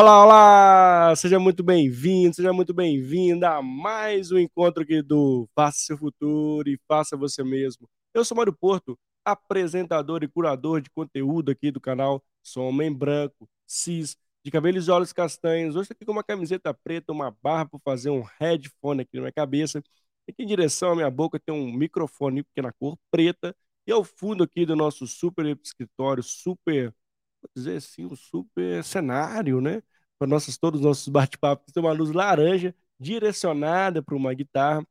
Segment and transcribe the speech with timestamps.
[0.00, 1.16] Olá, olá!
[1.16, 6.68] Seja muito bem-vindo, seja muito bem-vinda a mais um encontro aqui do Faça Seu Futuro
[6.68, 7.88] e Faça Você Mesmo.
[8.14, 12.22] Eu sou Mário Porto, apresentador e curador de conteúdo aqui do canal.
[12.44, 15.74] Sou homem branco, cis, de cabelos e olhos castanhos.
[15.74, 19.22] Hoje estou aqui com uma camiseta preta, uma barra para fazer um headphone aqui na
[19.22, 19.82] minha cabeça.
[20.28, 23.52] Aqui em direção à minha boca tem um microfone que é na cor preta.
[23.84, 26.94] E ao fundo aqui do nosso super escritório, super
[27.42, 29.82] vou dizer assim, um super cenário, né?
[30.18, 31.72] Para nossos, todos os nossos bate-papos.
[31.72, 34.84] Tem uma luz laranja direcionada para uma guitarra.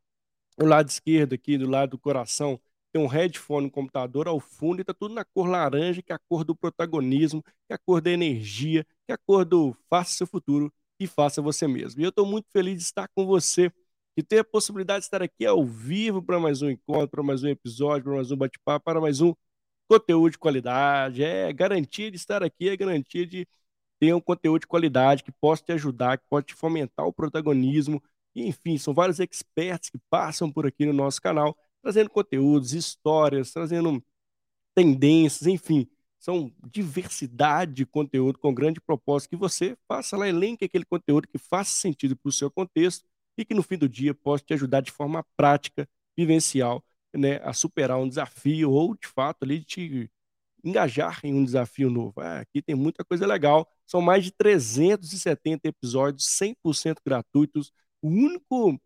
[0.57, 2.59] O lado esquerdo aqui, do lado do coração,
[2.91, 6.15] tem um headphone, um computador ao fundo e está tudo na cor laranja, que é
[6.15, 9.75] a cor do protagonismo, que é a cor da energia, que é a cor do
[9.89, 12.01] faça seu futuro e faça você mesmo.
[12.01, 13.71] E eu estou muito feliz de estar com você
[14.15, 17.43] e ter a possibilidade de estar aqui ao vivo para mais um encontro, para mais
[17.43, 19.33] um episódio, para mais um bate-papo, para mais um
[19.87, 23.47] conteúdo de qualidade, é garantia de estar aqui, é garantia de
[23.99, 28.01] ter um conteúdo de qualidade que possa te ajudar, que pode te fomentar o protagonismo.
[28.35, 33.51] E, enfim, são vários experts que passam por aqui no nosso canal, trazendo conteúdos, histórias,
[33.51, 34.03] trazendo
[34.75, 35.87] tendências, enfim.
[36.19, 41.37] São diversidade de conteúdo com grande propósito que você faça lá, elenque aquele conteúdo que
[41.37, 43.05] faça sentido para o seu contexto
[43.37, 46.83] e que no fim do dia possa te ajudar de forma prática, vivencial
[47.17, 50.09] né, a superar um desafio ou, de fato, ali te
[50.63, 52.19] engajar em um desafio novo.
[52.21, 53.67] Ah, aqui tem muita coisa legal.
[53.85, 57.71] São mais de 370 episódios 100% gratuitos.
[58.01, 58.79] O único,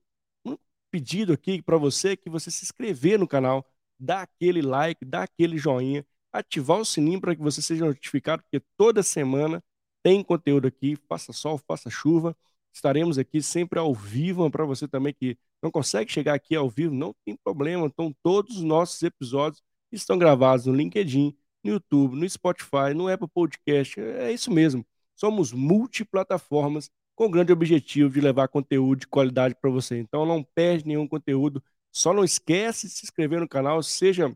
[0.46, 0.62] único
[0.92, 3.66] pedido aqui para você é que você se inscrever no canal,
[4.00, 8.64] dá aquele like, dá aquele joinha, ativar o sininho para que você seja notificado, porque
[8.78, 9.64] toda semana
[10.04, 12.36] tem conteúdo aqui, faça sol, faça chuva.
[12.74, 16.94] Estaremos aqui sempre ao vivo para você também que não consegue chegar aqui ao vivo,
[16.94, 17.86] não tem problema.
[17.86, 19.62] Então, todos os nossos episódios
[19.92, 24.00] estão gravados no LinkedIn, no YouTube, no Spotify, no Apple Podcast.
[24.00, 24.86] É isso mesmo.
[25.16, 30.00] Somos multiplataformas com o grande objetivo de levar conteúdo de qualidade para você.
[30.00, 31.64] Então, não perde nenhum conteúdo.
[31.92, 34.36] Só não esquece de se inscrever no canal, seja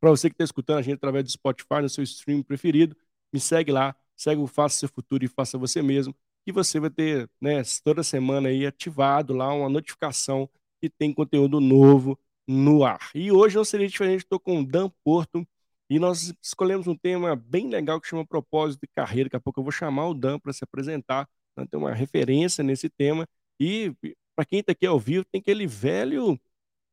[0.00, 2.96] para você que está escutando a gente através do Spotify, no seu stream preferido.
[3.32, 6.14] Me segue lá, segue o Faça Seu Futuro e Faça Você Mesmo
[6.46, 10.48] que você vai ter né, toda semana aí ativado lá uma notificação
[10.80, 13.10] que tem conteúdo novo no ar.
[13.12, 15.44] E hoje não seria diferente, estou com o Dan Porto
[15.90, 19.24] e nós escolhemos um tema bem legal que chama propósito de carreira.
[19.28, 22.62] Daqui a pouco eu vou chamar o Dan para se apresentar, né, ter uma referência
[22.62, 23.26] nesse tema.
[23.58, 23.92] E
[24.36, 26.38] para quem está aqui ao vivo, tem aquele velho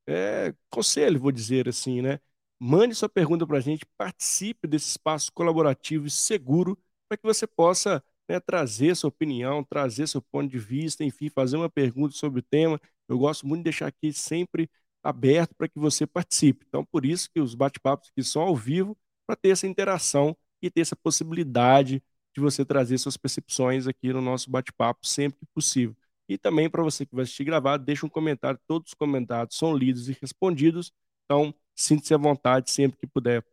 [0.07, 2.19] é, conselho, vou dizer assim, né?
[2.59, 6.75] Mande sua pergunta para a gente, participe desse espaço colaborativo e seguro
[7.07, 11.57] para que você possa né, trazer sua opinião, trazer seu ponto de vista, enfim, fazer
[11.57, 12.79] uma pergunta sobre o tema.
[13.07, 14.69] Eu gosto muito de deixar aqui sempre
[15.03, 16.65] aberto para que você participe.
[16.67, 20.69] Então, por isso que os bate-papos aqui são ao vivo, para ter essa interação e
[20.69, 22.01] ter essa possibilidade
[22.33, 25.95] de você trazer suas percepções aqui no nosso bate-papo sempre que possível.
[26.27, 29.75] E também para você que vai assistir gravado, deixa um comentário, todos os comentários são
[29.75, 30.91] lidos e respondidos.
[31.25, 33.45] Então, sinta-se à vontade sempre que puder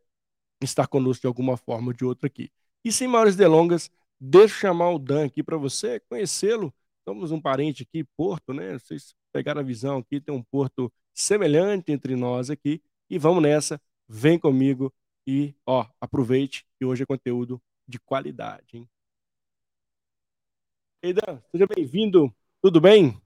[0.61, 2.51] estar conosco de alguma forma ou de outra aqui.
[2.83, 3.89] E sem maiores delongas,
[4.23, 6.71] Deixa eu chamar o Dan aqui para você conhecê-lo.
[7.03, 8.77] Somos um parente aqui, Porto, né?
[8.77, 12.83] Vocês pegaram a visão aqui, tem um Porto semelhante entre nós aqui.
[13.09, 14.93] E vamos nessa, vem comigo
[15.25, 18.87] e, ó, aproveite que hoje é conteúdo de qualidade, hein?
[21.01, 22.31] Ei, Dan, seja bem-vindo.
[22.61, 23.19] Tudo bem?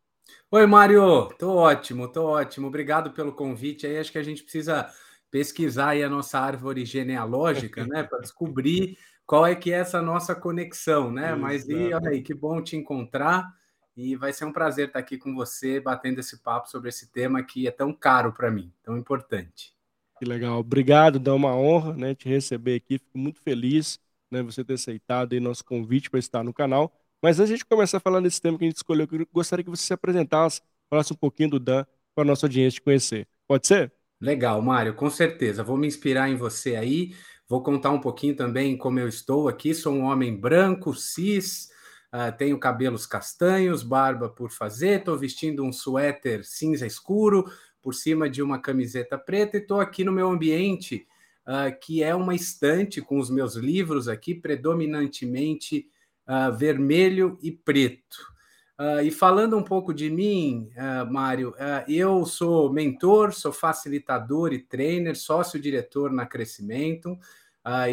[0.49, 1.27] Oi, Mário.
[1.37, 2.67] Tô ótimo, tô ótimo.
[2.67, 3.85] Obrigado pelo convite.
[3.85, 4.89] Aí acho que a gente precisa
[5.29, 10.35] pesquisar aí a nossa árvore genealógica, né, para descobrir qual é que é essa nossa
[10.35, 11.27] conexão, né?
[11.27, 11.41] Exato.
[11.41, 13.53] Mas e olha aí, que bom te encontrar
[13.97, 17.41] e vai ser um prazer estar aqui com você, batendo esse papo sobre esse tema
[17.43, 19.73] que é tão caro para mim, tão importante.
[20.19, 23.99] Que legal, obrigado, dá uma honra, né, te receber aqui, fico muito feliz,
[24.29, 26.93] né, você ter aceitado aí nosso convite para estar no canal.
[27.21, 29.27] Mas antes de a gente começar a falar desse tema que a gente escolheu, eu
[29.33, 32.81] gostaria que você se apresentasse, falasse um pouquinho do Dan para a nossa audiência te
[32.81, 33.27] conhecer.
[33.47, 33.91] Pode ser?
[34.21, 35.63] Legal, Mário, com certeza.
[35.63, 37.13] Vou me inspirar em você aí.
[37.47, 39.73] Vou contar um pouquinho também como eu estou aqui.
[39.73, 41.69] Sou um homem branco, cis,
[42.11, 47.45] uh, tenho cabelos castanhos, barba por fazer, estou vestindo um suéter cinza escuro
[47.83, 51.05] por cima de uma camiseta preta e estou aqui no meu ambiente,
[51.47, 55.87] uh, que é uma estante com os meus livros aqui, predominantemente
[56.27, 58.34] uh, vermelho e preto.
[58.77, 64.51] Uh, e falando um pouco de mim, uh, Mário, uh, eu sou mentor, sou facilitador
[64.51, 67.17] e trainer, sócio-diretor na Crescimento.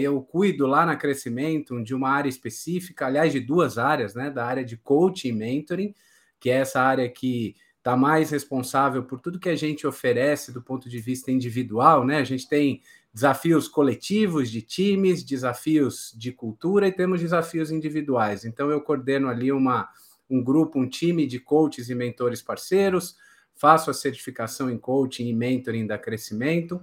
[0.00, 4.28] eu cuido lá na Crescimento de uma área específica, aliás, de duas áreas, né?
[4.28, 5.94] Da área de coaching e mentoring,
[6.40, 10.62] que é essa área que está mais responsável por tudo que a gente oferece do
[10.62, 12.18] ponto de vista individual, né?
[12.18, 12.82] A gente tem
[13.14, 18.44] desafios coletivos de times, desafios de cultura e temos desafios individuais.
[18.44, 19.88] Então, eu coordeno ali uma,
[20.28, 23.16] um grupo, um time de coaches e mentores parceiros,
[23.54, 26.76] faço a certificação em coaching e mentoring da Crescimento.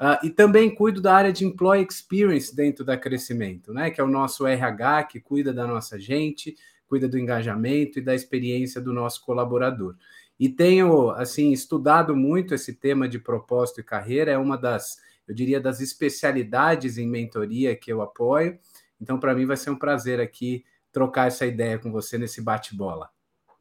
[0.00, 3.90] Uh, e também cuido da área de Employee Experience dentro da Crescimento, né?
[3.90, 6.56] Que é o nosso RH que cuida da nossa gente,
[6.88, 9.94] cuida do engajamento e da experiência do nosso colaborador.
[10.38, 14.96] E tenho, assim, estudado muito esse tema de propósito e carreira, é uma das,
[15.28, 18.58] eu diria, das especialidades em mentoria que eu apoio.
[19.00, 23.10] Então, para mim, vai ser um prazer aqui trocar essa ideia com você nesse bate-bola.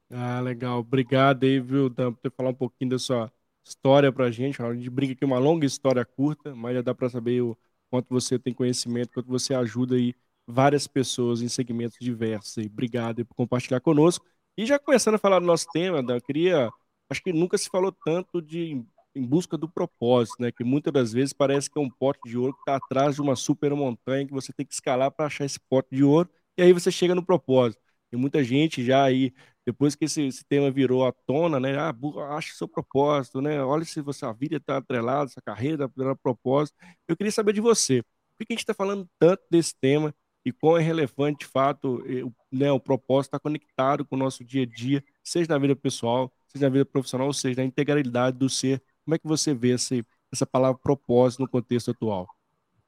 [0.10, 0.80] Ah, legal.
[0.80, 3.31] Obrigado aí, viu, Dan, por falar um pouquinho da sua
[3.63, 4.62] história para a gente.
[4.62, 7.57] A gente brinca aqui uma longa história curta, mas já dá para saber o
[7.89, 10.13] quanto você tem conhecimento, quanto você ajuda aí
[10.45, 12.57] várias pessoas em segmentos diversos.
[12.57, 12.66] Aí.
[12.66, 14.25] Obrigado por compartilhar conosco.
[14.57, 16.69] E já começando a falar do nosso tema, Dan, eu queria.
[17.10, 18.83] Acho que nunca se falou tanto de
[19.13, 20.51] em busca do propósito, né?
[20.51, 23.22] Que muitas das vezes parece que é um pote de ouro que está atrás de
[23.22, 26.62] uma super montanha que você tem que escalar para achar esse pote de ouro e
[26.63, 27.81] aí você chega no propósito.
[28.12, 29.33] E muita gente já aí,
[29.65, 31.77] depois que esse, esse tema virou à tona, né?
[31.77, 31.94] Ah,
[32.36, 33.63] acha seu propósito, né?
[33.63, 36.77] Olha se você, a vida está atrelada, essa carreira está propósito.
[37.07, 38.03] Eu queria saber de você.
[38.38, 40.13] Por que a gente está falando tanto desse tema
[40.44, 42.03] e quão é relevante, de fato,
[42.51, 46.33] né, o propósito está conectado com o nosso dia a dia, seja na vida pessoal,
[46.47, 48.81] seja na vida profissional, ou seja, na integralidade do ser.
[49.06, 52.27] Como é que você vê esse, essa palavra propósito no contexto atual?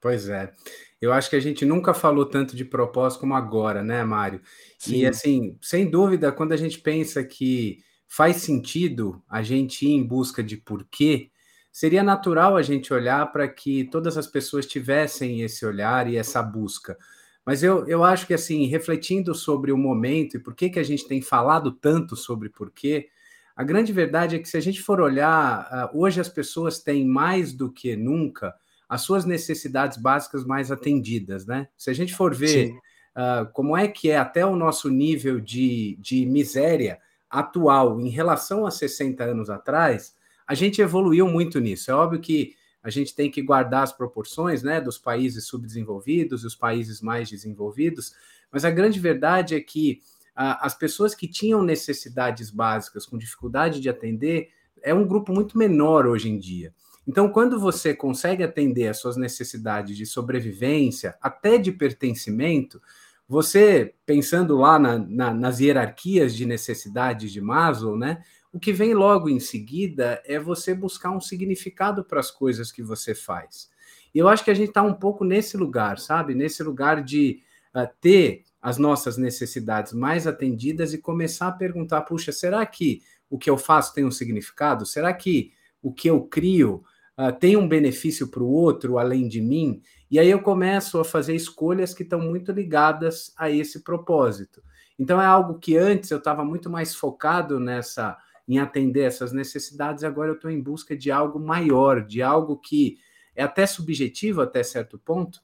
[0.04, 0.52] Pois é.
[1.00, 4.42] Eu acho que a gente nunca falou tanto de propósito como agora, né, Mário?
[4.78, 4.96] Sim.
[4.96, 10.06] E assim, sem dúvida, quando a gente pensa que faz sentido a gente ir em
[10.06, 11.30] busca de porquê,
[11.72, 16.42] seria natural a gente olhar para que todas as pessoas tivessem esse olhar e essa
[16.42, 16.98] busca.
[17.42, 20.84] Mas eu, eu acho que, assim, refletindo sobre o momento e por que, que a
[20.84, 23.08] gente tem falado tanto sobre porquê,
[23.56, 27.06] a grande verdade é que, se a gente for olhar, ah, hoje as pessoas têm
[27.06, 28.54] mais do que nunca
[28.88, 31.68] as suas necessidades básicas mais atendidas, né?
[31.76, 35.96] Se a gente for ver uh, como é que é até o nosso nível de,
[36.00, 36.98] de miséria
[37.30, 40.14] atual em relação a 60 anos atrás,
[40.46, 41.90] a gente evoluiu muito nisso.
[41.90, 46.46] É óbvio que a gente tem que guardar as proporções né, dos países subdesenvolvidos e
[46.46, 48.14] os países mais desenvolvidos,
[48.52, 50.00] mas a grande verdade é que
[50.36, 54.50] ah, as pessoas que tinham necessidades básicas com dificuldade de atender
[54.82, 56.74] é um grupo muito menor hoje em dia.
[57.06, 62.80] Então, quando você consegue atender às suas necessidades de sobrevivência, até de pertencimento,
[63.28, 68.22] você, pensando lá na, na, nas hierarquias de necessidades de Maslow, né,
[68.52, 72.82] o que vem logo em seguida é você buscar um significado para as coisas que
[72.82, 73.68] você faz.
[74.14, 76.34] E eu acho que a gente está um pouco nesse lugar, sabe?
[76.34, 77.42] Nesse lugar de
[77.74, 83.36] uh, ter as nossas necessidades mais atendidas e começar a perguntar: puxa, será que o
[83.36, 84.86] que eu faço tem um significado?
[84.86, 85.52] Será que
[85.82, 86.84] o que eu crio
[87.18, 89.80] uh, tem um benefício para o outro além de mim?
[90.10, 94.62] E aí eu começo a fazer escolhas que estão muito ligadas a esse propósito.
[94.98, 98.16] Então é algo que antes eu estava muito mais focado nessa
[98.46, 102.98] em atender essas necessidades, agora eu estou em busca de algo maior, de algo que
[103.34, 105.36] é até subjetivo até certo ponto,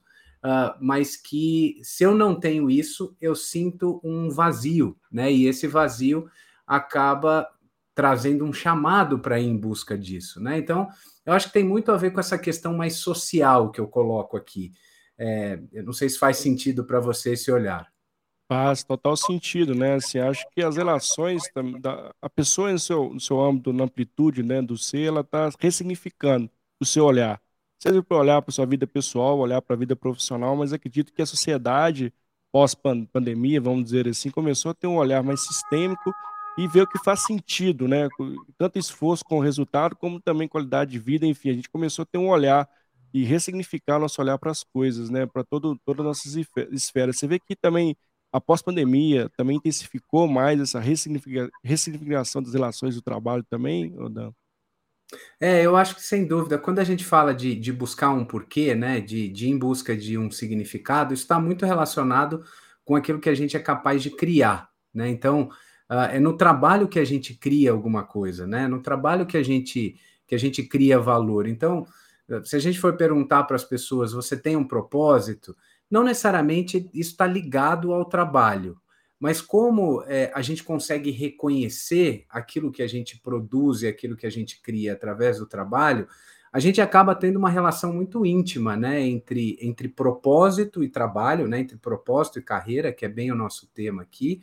[0.43, 5.31] uh, mas que se eu não tenho isso, eu sinto um vazio, né?
[5.31, 6.29] E esse vazio
[6.65, 7.47] acaba
[7.93, 10.57] trazendo um chamado para ir em busca disso, né?
[10.57, 10.87] Então,
[11.25, 14.35] eu acho que tem muito a ver com essa questão mais social que eu coloco
[14.35, 14.71] aqui.
[15.17, 17.91] É, eu não sei se faz sentido para você esse olhar.
[18.47, 19.93] Faz total sentido, né?
[19.93, 21.43] Assim, acho que as relações
[21.79, 25.49] da a pessoa no seu, no seu âmbito, na amplitude, né, do ser, ela está
[25.59, 26.49] ressignificando
[26.79, 27.41] o seu olhar.
[27.81, 31.21] Seja para olhar para sua vida pessoal, olhar para a vida profissional, mas acredito que
[31.21, 32.13] a sociedade
[32.51, 36.13] pós-pandemia, vamos dizer assim, começou a ter um olhar mais sistêmico
[36.61, 38.07] e ver o que faz sentido, né?
[38.57, 42.05] Tanto esforço com o resultado, como também qualidade de vida, enfim, a gente começou a
[42.05, 42.69] ter um olhar
[43.13, 45.25] e ressignificar nosso olhar para as coisas, né?
[45.25, 46.35] Para todas as nossas
[46.71, 47.17] esferas.
[47.17, 47.95] Você vê que também
[48.31, 54.31] após pandemia, também intensificou mais essa ressignificação das relações do trabalho também, Dan?
[55.41, 58.73] É, eu acho que sem dúvida, quando a gente fala de, de buscar um porquê,
[58.73, 62.45] né, de, de em busca de um significado, está muito relacionado
[62.85, 65.09] com aquilo que a gente é capaz de criar, né?
[65.09, 65.49] Então,
[66.11, 68.67] é no trabalho que a gente cria alguma coisa, né?
[68.67, 71.45] No trabalho que a gente que a gente cria valor.
[71.45, 71.85] Então,
[72.45, 75.55] se a gente for perguntar para as pessoas, você tem um propósito?
[75.89, 78.79] Não necessariamente isso está ligado ao trabalho,
[79.19, 84.25] mas como é, a gente consegue reconhecer aquilo que a gente produz e aquilo que
[84.25, 86.07] a gente cria através do trabalho,
[86.51, 91.59] a gente acaba tendo uma relação muito íntima, né, entre, entre propósito e trabalho, né,
[91.59, 94.41] entre propósito e carreira, que é bem o nosso tema aqui.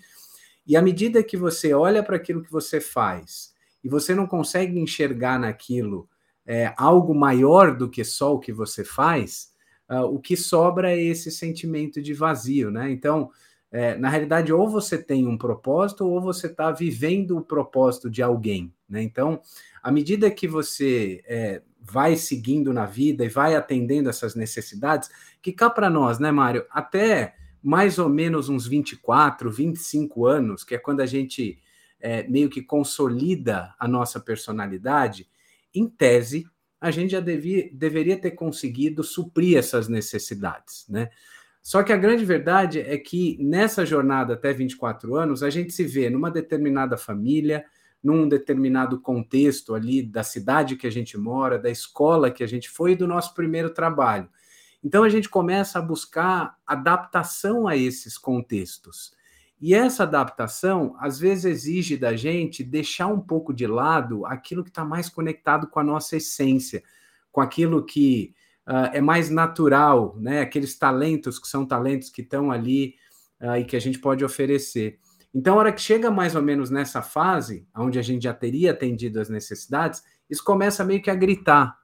[0.69, 4.79] E à medida que você olha para aquilo que você faz e você não consegue
[4.79, 6.07] enxergar naquilo
[6.47, 9.51] é, algo maior do que só o que você faz,
[9.89, 12.91] uh, o que sobra é esse sentimento de vazio, né?
[12.91, 13.31] Então,
[13.71, 18.23] é, na realidade, ou você tem um propósito, ou você está vivendo o propósito de
[18.23, 19.03] alguém, né?
[19.03, 19.41] Então,
[19.83, 25.11] à medida que você é, vai seguindo na vida e vai atendendo essas necessidades,
[25.41, 26.67] que cá para nós, né, Mário?
[26.71, 31.59] Até mais ou menos uns 24, 25 anos, que é quando a gente
[32.01, 35.29] é, meio que consolida a nossa personalidade,
[35.75, 36.47] em tese,
[36.81, 41.09] a gente já devia, deveria ter conseguido suprir essas necessidades, né?
[41.61, 45.85] Só que a grande verdade é que nessa jornada até 24 anos, a gente se
[45.85, 47.65] vê numa determinada família,
[48.03, 52.71] num determinado contexto ali da cidade que a gente mora, da escola que a gente
[52.71, 54.29] foi e do nosso primeiro trabalho.
[54.83, 59.13] Então a gente começa a buscar adaptação a esses contextos.
[59.61, 64.71] E essa adaptação, às vezes, exige da gente deixar um pouco de lado aquilo que
[64.71, 66.83] está mais conectado com a nossa essência,
[67.33, 68.35] com aquilo que
[68.69, 70.43] uh, é mais natural, né?
[70.43, 72.95] aqueles talentos que são talentos que estão ali
[73.41, 75.01] uh, e que a gente pode oferecer.
[75.35, 78.71] Então, a hora que chega mais ou menos nessa fase, onde a gente já teria
[78.71, 81.77] atendido as necessidades, isso começa meio que a gritar.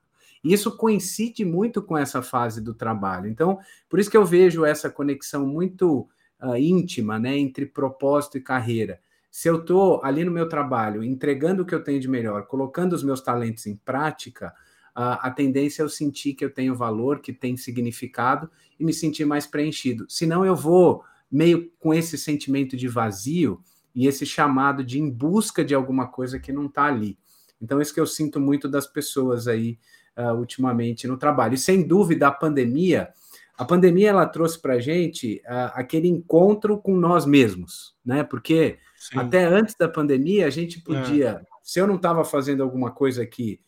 [0.44, 3.28] E isso coincide muito com essa fase do trabalho.
[3.28, 3.58] Então,
[3.88, 6.06] por isso que eu vejo essa conexão muito
[6.40, 9.00] uh, íntima né, entre propósito e carreira.
[9.30, 12.92] Se eu estou ali no meu trabalho, entregando o que eu tenho de melhor, colocando
[12.92, 14.48] os meus talentos em prática,
[14.94, 18.92] uh, a tendência é eu sentir que eu tenho valor, que tem significado e me
[18.92, 20.04] sentir mais preenchido.
[20.08, 23.60] Senão eu vou meio com esse sentimento de vazio
[23.94, 27.18] e esse chamado de em busca de alguma coisa que não está ali.
[27.60, 29.78] Então, isso que eu sinto muito das pessoas aí
[30.16, 31.54] uh, ultimamente no trabalho.
[31.54, 33.12] E sem dúvida, a pandemia
[33.56, 38.24] a pandemia ela trouxe para a gente uh, aquele encontro com nós mesmos, né?
[38.24, 39.18] Porque Sim.
[39.18, 41.42] até antes da pandemia a gente podia, é.
[41.62, 43.60] se eu não estava fazendo alguma coisa que,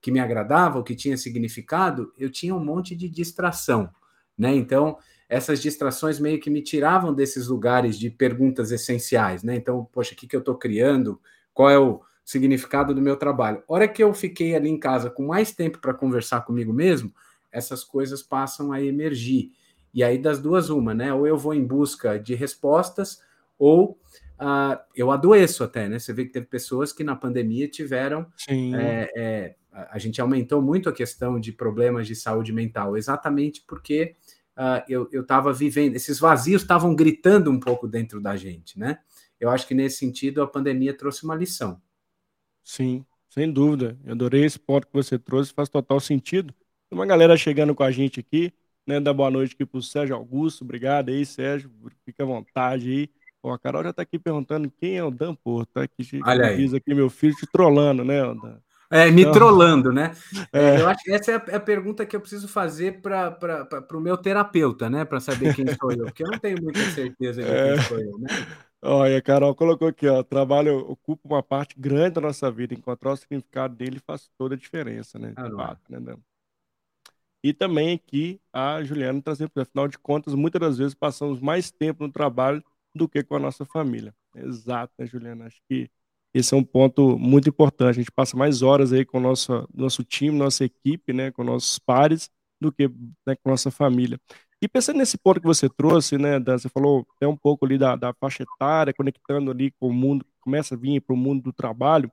[0.00, 3.90] que me agradava ou que tinha significado, eu tinha um monte de distração,
[4.36, 4.54] né?
[4.54, 4.96] Então
[5.28, 9.56] essas distrações meio que me tiravam desses lugares de perguntas essenciais, né?
[9.56, 11.20] Então, poxa, o que, que eu estou criando?
[11.52, 13.62] Qual é o significado do meu trabalho?
[13.68, 17.12] Hora que eu fiquei ali em casa com mais tempo para conversar comigo mesmo,
[17.52, 19.52] essas coisas passam a emergir.
[19.92, 21.14] E aí, das duas, uma, né?
[21.14, 23.20] Ou eu vou em busca de respostas,
[23.56, 23.92] ou
[24.40, 25.98] uh, eu adoeço até, né?
[26.00, 28.26] Você vê que teve pessoas que na pandemia tiveram.
[28.74, 34.14] É, é, a gente aumentou muito a questão de problemas de saúde mental, exatamente porque
[34.56, 38.98] uh, eu estava vivendo, esses vazios estavam gritando um pouco dentro da gente, né?
[39.38, 41.80] Eu acho que nesse sentido a pandemia trouxe uma lição.
[42.64, 43.96] Sim, sem dúvida.
[44.04, 46.54] Eu adorei esse ponto que você trouxe, faz total sentido.
[46.88, 48.52] Tem uma galera chegando com a gente aqui,
[48.86, 48.98] né?
[48.98, 50.64] Dar boa noite aqui pro Sérgio Augusto.
[50.64, 51.70] Obrigado aí, Sérgio.
[52.04, 53.10] Fica à vontade aí.
[53.42, 55.68] Bom, a Carol já tá aqui perguntando quem é o Dan Porto.
[55.74, 56.64] Tá aqui, Olha aí.
[56.74, 58.56] aqui, meu filho, te trollando, né, Dan?
[58.90, 60.12] É, me então, trollando, né?
[60.52, 60.80] É.
[60.80, 63.36] Eu acho que essa é a, é pergunta que eu preciso fazer para
[63.92, 65.04] o meu terapeuta, né?
[65.04, 67.74] Para saber quem sou eu, porque eu não tenho muita certeza de é.
[67.74, 68.28] quem sou eu, né?
[68.86, 73.12] Olha, a Carol colocou aqui, ó, trabalho ocupa uma parte grande da nossa vida, encontrar
[73.12, 75.32] o significado dele faz toda a diferença, né?
[75.36, 76.18] Ah, fato, né, Dan?
[77.42, 82.04] E também aqui a Juliana trazendo, afinal de contas, muitas das vezes passamos mais tempo
[82.06, 82.62] no trabalho
[82.94, 84.14] do que com a nossa família.
[84.34, 85.46] Exato, né, Juliana?
[85.46, 85.90] Acho que
[86.32, 87.90] esse é um ponto muito importante.
[87.90, 91.44] A gente passa mais horas aí com o nosso, nosso time, nossa equipe, né, com
[91.44, 92.88] nossos pares, do que
[93.26, 94.18] né, com nossa família.
[94.64, 97.76] E pensando nesse ponto que você trouxe, né, Dan, você falou até um pouco ali
[97.76, 101.42] da, da faixa etária, conectando ali com o mundo, começa a vir para o mundo
[101.42, 102.10] do trabalho.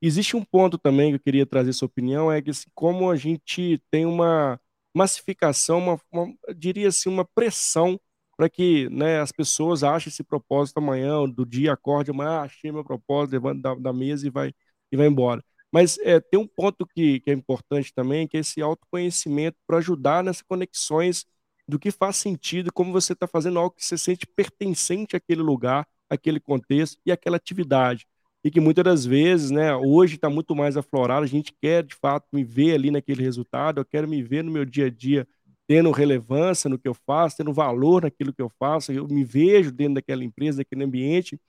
[0.00, 3.16] Existe um ponto também que eu queria trazer sua opinião, é que assim, como a
[3.16, 4.58] gente tem uma
[4.96, 8.00] massificação, uma, uma diria assim, uma pressão
[8.38, 12.72] para que né, as pessoas achem esse propósito amanhã, do dia, acorde amanhã, ah, achei
[12.72, 14.54] meu propósito, levando da, da, mesa e vai,
[14.90, 15.44] e vai embora.
[15.70, 19.76] Mas é, tem um ponto que, que é importante também, que é esse autoconhecimento para
[19.76, 21.26] ajudar nessas conexões
[21.66, 25.86] do que faz sentido, como você está fazendo algo que você sente pertencente àquele lugar,
[26.10, 28.06] àquele contexto e àquela atividade
[28.44, 31.94] e que muitas das vezes, né, hoje está muito mais aflorado, a gente quer de
[31.94, 35.26] fato me ver ali naquele resultado, eu quero me ver no meu dia a dia
[35.66, 39.70] tendo relevância no que eu faço, tendo valor naquilo que eu faço, eu me vejo
[39.70, 41.40] dentro daquela empresa, daquele ambiente.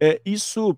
[0.00, 0.76] É, isso,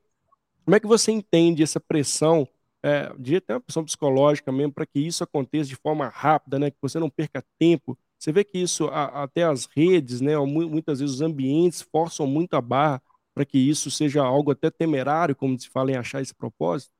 [0.64, 2.46] como é que você entende essa pressão,
[2.82, 6.70] é, de ter uma pressão psicológica mesmo, para que isso aconteça de forma rápida, né,
[6.70, 7.98] que você não perca tempo?
[8.26, 12.54] Você vê que isso, a, até as redes, né, muitas vezes os ambientes forçam muito
[12.54, 13.00] a barra
[13.32, 16.90] para que isso seja algo até temerário, como se fala em achar esse propósito?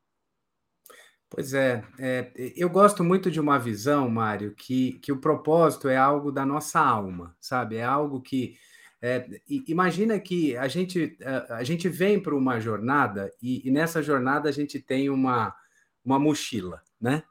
[1.29, 5.97] Pois é, é, eu gosto muito de uma visão, Mário, que, que o propósito é
[5.97, 7.75] algo da nossa alma, sabe?
[7.75, 8.57] É algo que.
[9.03, 9.29] É,
[9.67, 11.19] imagina que a gente,
[11.51, 15.53] a, gente vem para uma jornada e, e, nessa jornada a gente tem uma,
[16.05, 17.25] uma mochila, né?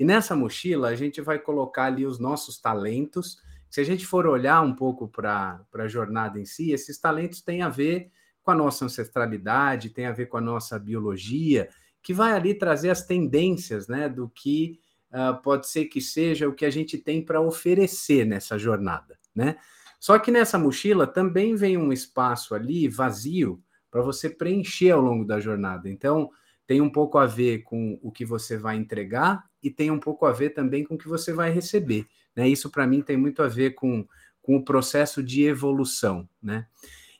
[0.00, 3.36] E nessa mochila a gente vai colocar ali os nossos talentos.
[3.68, 7.60] Se a gente for olhar um pouco para a jornada em si, esses talentos têm
[7.60, 8.10] a ver
[8.42, 11.68] com a nossa ancestralidade, tem a ver com a nossa biologia,
[12.02, 14.80] que vai ali trazer as tendências né, do que
[15.12, 19.18] uh, pode ser que seja o que a gente tem para oferecer nessa jornada.
[19.34, 19.58] Né?
[20.00, 25.26] Só que nessa mochila também vem um espaço ali vazio para você preencher ao longo
[25.26, 25.90] da jornada.
[25.90, 26.30] Então,
[26.70, 30.24] tem um pouco a ver com o que você vai entregar e tem um pouco
[30.24, 32.06] a ver também com o que você vai receber.
[32.36, 32.48] Né?
[32.48, 34.06] Isso, para mim, tem muito a ver com,
[34.40, 36.28] com o processo de evolução.
[36.40, 36.64] Né?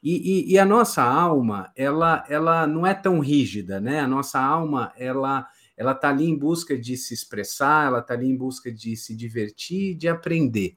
[0.01, 3.99] E, e, e, a nossa alma, ela, ela não é tão rígida, né?
[3.99, 8.29] A nossa alma, ela ela está ali em busca de se expressar, ela está ali
[8.29, 10.77] em busca de se divertir, de aprender.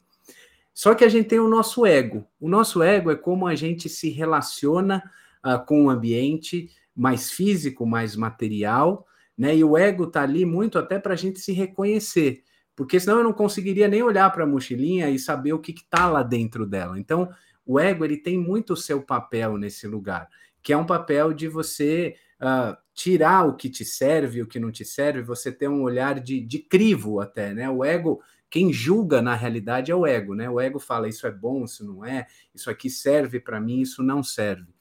[0.73, 2.25] Só que a gente tem o nosso ego.
[2.39, 5.03] O nosso ego é como a gente se relaciona
[5.45, 9.05] uh, com o ambiente mais físico, mais material,
[9.37, 9.55] né?
[9.55, 12.43] E o ego está ali muito até para a gente se reconhecer,
[12.75, 16.07] porque senão eu não conseguiria nem olhar para a mochilinha e saber o que está
[16.07, 16.99] lá dentro dela.
[16.99, 17.29] Então,
[17.65, 20.27] o ego ele tem muito o seu papel nesse lugar,
[20.61, 24.71] que é um papel de você uh, tirar o que te serve, o que não
[24.71, 27.69] te serve, você ter um olhar de, de crivo até, né?
[27.69, 28.21] O ego
[28.53, 30.47] quem julga na realidade é o ego, né?
[30.47, 34.03] O ego fala isso é bom, isso não é, isso aqui serve para mim, isso
[34.03, 34.72] não serve.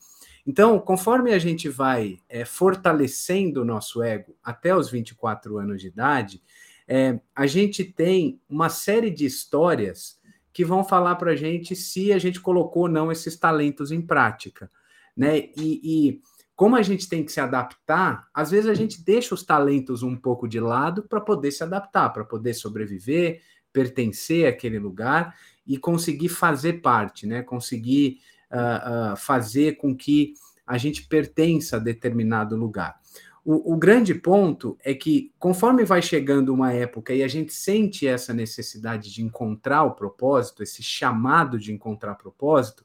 [0.46, 5.88] Então, conforme a gente vai é, fortalecendo o nosso ego até os 24 anos de
[5.88, 6.42] idade,
[6.86, 10.20] é, a gente tem uma série de histórias
[10.52, 14.02] que vão falar para a gente se a gente colocou ou não esses talentos em
[14.02, 14.70] prática.
[15.16, 15.50] Né?
[15.56, 16.20] E, e
[16.54, 20.16] como a gente tem que se adaptar, às vezes a gente deixa os talentos um
[20.16, 23.40] pouco de lado para poder se adaptar, para poder sobreviver,
[23.72, 25.34] pertencer àquele lugar
[25.66, 27.42] e conseguir fazer parte, né?
[27.42, 28.20] Conseguir
[28.52, 30.34] uh, fazer com que
[30.66, 33.00] a gente pertença a determinado lugar.
[33.44, 38.06] O, o, grande ponto é que, conforme vai chegando uma época e a gente sente
[38.06, 42.84] essa necessidade de encontrar o propósito, esse chamado de encontrar propósito,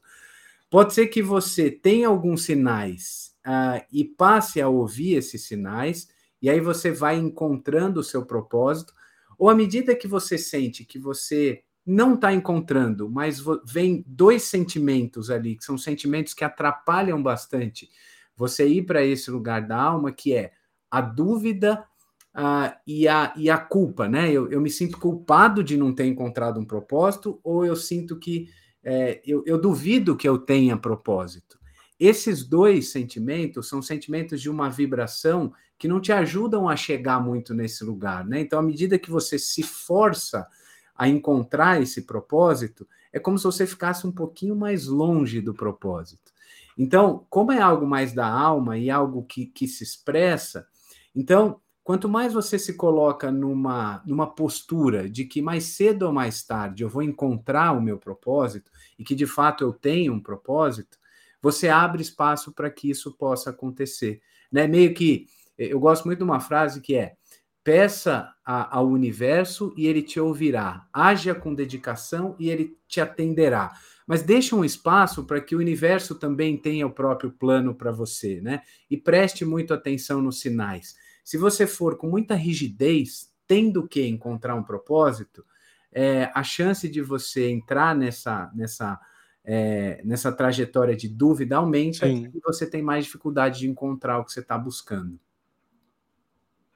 [0.68, 6.08] pode ser que você tenha alguns sinais uh, e passe a ouvir esses sinais,
[6.42, 8.92] e aí você vai encontrando o seu propósito,
[9.38, 15.30] ou à medida que você sente que você não está encontrando, mas vem dois sentimentos
[15.30, 17.88] ali, que são sentimentos que atrapalham bastante
[18.36, 20.52] você ir para esse lugar da alma, que é
[20.90, 21.82] a dúvida
[22.36, 24.30] uh, e, a, e a culpa, né?
[24.30, 28.50] Eu, eu me sinto culpado de não ter encontrado um propósito, ou eu sinto que
[28.84, 31.58] é, eu, eu duvido que eu tenha propósito.
[31.98, 37.54] Esses dois sentimentos são sentimentos de uma vibração que não te ajudam a chegar muito
[37.54, 38.40] nesse lugar, né?
[38.40, 40.46] Então, à medida que você se força
[40.98, 46.32] a encontrar esse propósito, é como se você ficasse um pouquinho mais longe do propósito.
[46.76, 50.66] Então, como é algo mais da alma e algo que, que se expressa,
[51.14, 56.42] então, quanto mais você se coloca numa, numa postura de que mais cedo ou mais
[56.42, 60.98] tarde eu vou encontrar o meu propósito e que de fato eu tenho um propósito,
[61.40, 64.20] você abre espaço para que isso possa acontecer.
[64.50, 64.66] Né?
[64.66, 67.16] Meio que, eu gosto muito de uma frase que é:
[67.68, 73.74] peça a, ao universo e ele te ouvirá, haja com dedicação e ele te atenderá.
[74.06, 78.40] Mas deixa um espaço para que o universo também tenha o próprio plano para você,
[78.40, 78.62] né?
[78.90, 80.96] E preste muito atenção nos sinais.
[81.22, 85.44] Se você for com muita rigidez, tendo que encontrar um propósito,
[85.92, 88.98] é, a chance de você entrar nessa, nessa
[89.44, 92.30] é, nessa trajetória de dúvida aumenta Sim.
[92.34, 95.20] e você tem mais dificuldade de encontrar o que você está buscando.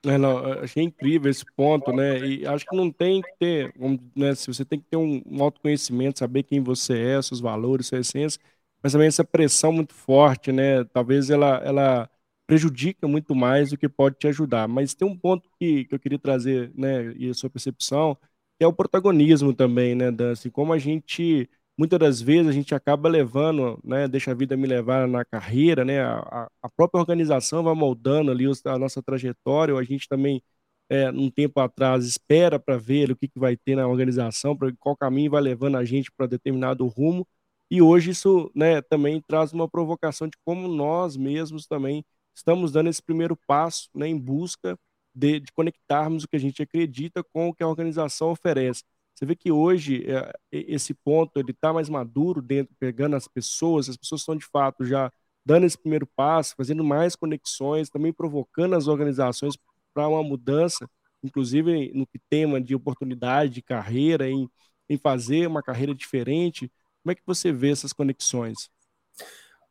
[0.04, 2.18] É, não, achei incrível esse ponto, né?
[2.26, 3.72] E acho que não tem que ter,
[4.16, 4.34] né?
[4.34, 8.00] Se você tem que ter um, um autoconhecimento, saber quem você é, seus valores, sua
[8.00, 8.40] essência,
[8.82, 10.82] mas também essa pressão muito forte, né?
[10.86, 12.10] Talvez ela, ela
[12.48, 14.66] prejudica muito mais do que pode te ajudar.
[14.66, 17.12] Mas tem um ponto que, que eu queria trazer, né?
[17.16, 18.16] E a sua percepção,
[18.58, 20.32] que é o protagonismo também, né, Dan?
[20.32, 24.56] Assim, como a gente muitas das vezes a gente acaba levando, né, deixa a vida
[24.56, 29.76] me levar na carreira, né, a, a própria organização vai moldando ali a nossa trajetória,
[29.76, 30.42] a gente também,
[30.90, 34.72] é, um tempo atrás, espera para ver o que, que vai ter na organização, para
[34.78, 37.26] qual caminho vai levando a gente para determinado rumo,
[37.70, 42.04] e hoje isso, né, também traz uma provocação de como nós mesmos também
[42.34, 44.78] estamos dando esse primeiro passo, né, em busca
[45.14, 48.82] de, de conectarmos o que a gente acredita com o que a organização oferece.
[49.22, 53.88] Você vê que hoje é, esse ponto ele está mais maduro dentro, pegando as pessoas,
[53.88, 55.12] as pessoas estão de fato já
[55.46, 59.56] dando esse primeiro passo, fazendo mais conexões, também provocando as organizações
[59.94, 60.90] para uma mudança,
[61.22, 64.50] inclusive no tema de oportunidade de carreira, em,
[64.88, 66.68] em fazer uma carreira diferente.
[67.04, 68.68] Como é que você vê essas conexões?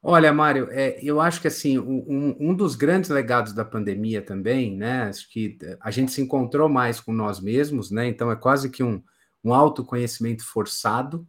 [0.02, 4.78] Olha, Mário, é, eu acho que assim um, um, dos grandes legados da pandemia também,
[4.78, 5.04] né?
[5.10, 8.08] Acho que a gente se encontrou mais com nós mesmos, né?
[8.08, 9.04] Então é quase que um,
[9.44, 11.28] um autoconhecimento forçado.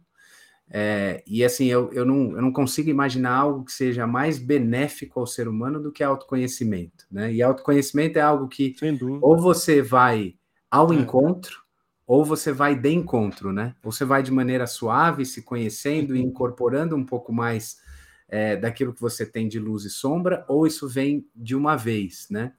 [0.69, 5.19] É, e assim, eu, eu, não, eu não consigo imaginar algo que seja mais benéfico
[5.19, 7.31] ao ser humano do que autoconhecimento, né?
[7.31, 8.75] E autoconhecimento é algo que
[9.21, 10.35] ou você vai
[10.71, 10.95] ao é.
[10.95, 11.61] encontro,
[12.07, 13.75] ou você vai de encontro, né?
[13.83, 16.27] Ou você vai de maneira suave, se conhecendo e uhum.
[16.29, 17.77] incorporando um pouco mais
[18.27, 22.27] é, daquilo que você tem de luz e sombra, ou isso vem de uma vez,
[22.31, 22.53] né?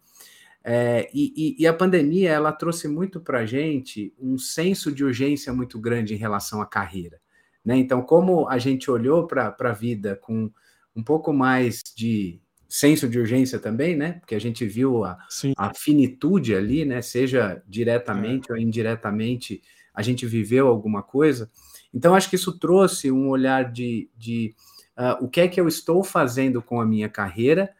[0.66, 5.52] É, e, e, a pandemia ela trouxe muito para a gente um senso de urgência
[5.52, 7.20] muito grande em relação à carreira.
[7.62, 7.76] Né?
[7.76, 10.50] Então, como a gente olhou para a vida com
[10.96, 14.14] um pouco mais de senso de urgência também, né?
[14.14, 15.18] Porque a gente viu a,
[15.56, 17.02] a finitude ali, né?
[17.02, 18.54] Seja diretamente é.
[18.54, 21.50] ou indiretamente, a gente viveu alguma coisa.
[21.92, 24.54] Então, acho que isso trouxe um olhar de, de
[24.98, 27.70] uh, o que é que eu estou fazendo com a minha carreira,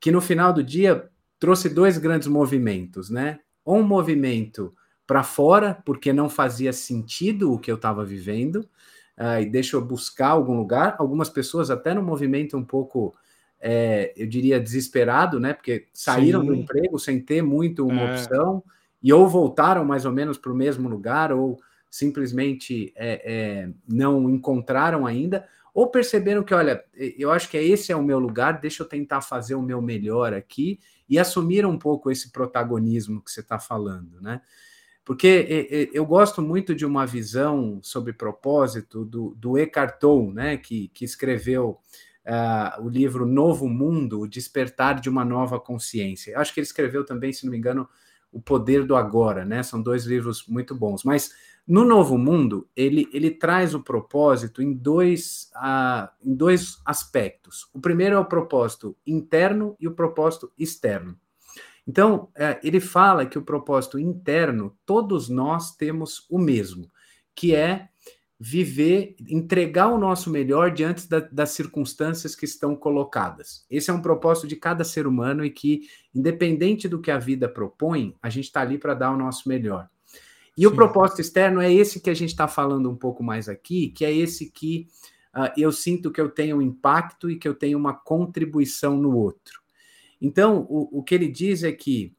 [0.00, 1.08] que no final do dia
[1.42, 3.40] trouxe dois grandes movimentos, né?
[3.66, 4.72] Um movimento
[5.04, 8.58] para fora, porque não fazia sentido o que eu estava vivendo,
[9.18, 10.94] uh, e deixa eu buscar algum lugar.
[11.00, 13.12] Algumas pessoas até no movimento um pouco,
[13.60, 15.52] é, eu diria, desesperado, né?
[15.52, 16.46] Porque saíram Sim.
[16.46, 18.12] do emprego sem ter muito uma é.
[18.12, 18.62] opção,
[19.02, 21.58] e ou voltaram mais ou menos para o mesmo lugar, ou
[21.90, 27.96] simplesmente é, é, não encontraram ainda, ou perceberam que, olha, eu acho que esse é
[27.96, 32.10] o meu lugar, deixa eu tentar fazer o meu melhor aqui e assumiram um pouco
[32.10, 34.40] esse protagonismo que você está falando, né?
[35.04, 40.88] Porque eu gosto muito de uma visão sobre propósito do, do Eckhart Tolle, né, que,
[40.94, 41.80] que escreveu
[42.24, 46.38] uh, o livro Novo Mundo, o Despertar de uma Nova Consciência.
[46.38, 47.88] Acho que ele escreveu também, se não me engano,
[48.30, 49.62] O Poder do Agora, né?
[49.64, 51.02] São dois livros muito bons.
[51.02, 51.32] Mas
[51.66, 57.68] no Novo Mundo, ele, ele traz o propósito em dois, uh, em dois aspectos.
[57.72, 61.16] O primeiro é o propósito interno e o propósito externo.
[61.86, 66.90] Então, é, ele fala que o propósito interno, todos nós temos o mesmo,
[67.34, 67.88] que é
[68.38, 73.64] viver, entregar o nosso melhor diante da, das circunstâncias que estão colocadas.
[73.70, 77.48] Esse é um propósito de cada ser humano e que, independente do que a vida
[77.48, 79.88] propõe, a gente está ali para dar o nosso melhor.
[80.56, 80.66] E Sim.
[80.66, 84.04] o propósito externo é esse que a gente está falando um pouco mais aqui, que
[84.04, 84.86] é esse que
[85.34, 89.16] uh, eu sinto que eu tenho um impacto e que eu tenho uma contribuição no
[89.16, 89.62] outro.
[90.20, 92.14] Então, o, o que ele diz é que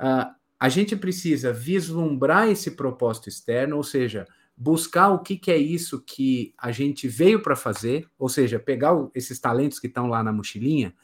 [0.00, 5.58] uh, a gente precisa vislumbrar esse propósito externo, ou seja, buscar o que, que é
[5.58, 10.06] isso que a gente veio para fazer, ou seja, pegar o, esses talentos que estão
[10.06, 10.94] lá na mochilinha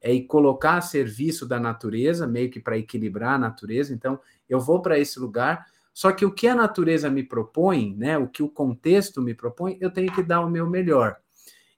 [0.00, 3.92] é, e colocar a serviço da natureza, meio que para equilibrar a natureza.
[3.92, 4.18] Então,
[4.48, 8.28] eu vou para esse lugar só que o que a natureza me propõe, né, o
[8.28, 11.16] que o contexto me propõe, eu tenho que dar o meu melhor.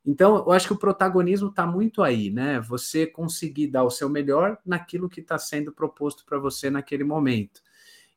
[0.07, 2.61] Então, eu acho que o protagonismo está muito aí, né?
[2.61, 7.63] Você conseguir dar o seu melhor naquilo que está sendo proposto para você naquele momento.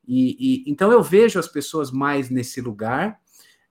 [0.05, 0.35] E,
[0.67, 3.19] e, então eu vejo as pessoas mais nesse lugar,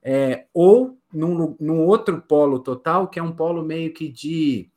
[0.01, 4.69] é, ou num, num outro polo total, que é um polo meio que de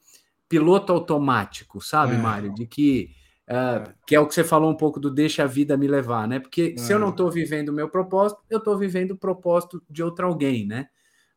[0.49, 2.19] piloto automático, sabe, é.
[2.19, 2.55] Mário?
[2.55, 3.11] De que
[3.51, 6.29] Uh, que é o que você falou um pouco do deixa a vida me levar,
[6.29, 6.39] né?
[6.39, 10.05] Porque se eu não estou vivendo o meu propósito, eu estou vivendo o propósito de
[10.05, 10.87] outro alguém, né?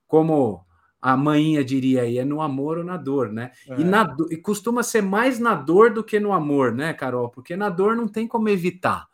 [0.05, 0.63] Como
[1.01, 3.51] a mãinha diria aí, é no amor ou na dor, né?
[3.67, 3.81] É.
[3.81, 7.29] E, na, e costuma ser mais na dor do que no amor, né, Carol?
[7.29, 9.07] Porque na dor não tem como evitar.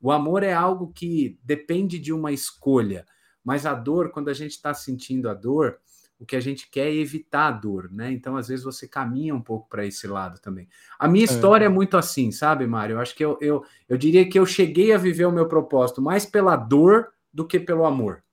[0.00, 3.04] O amor é algo que depende de uma escolha,
[3.42, 5.78] mas a dor, quando a gente está sentindo a dor,
[6.24, 8.10] o que a gente quer é evitar a dor, né?
[8.10, 10.66] Então, às vezes, você caminha um pouco para esse lado também.
[10.98, 11.26] A minha é.
[11.26, 12.94] história é, é muito assim, sabe, Mário?
[12.94, 16.00] Eu acho que eu, eu, eu diria que eu cheguei a viver o meu propósito
[16.00, 18.24] mais pela dor do que pelo amor.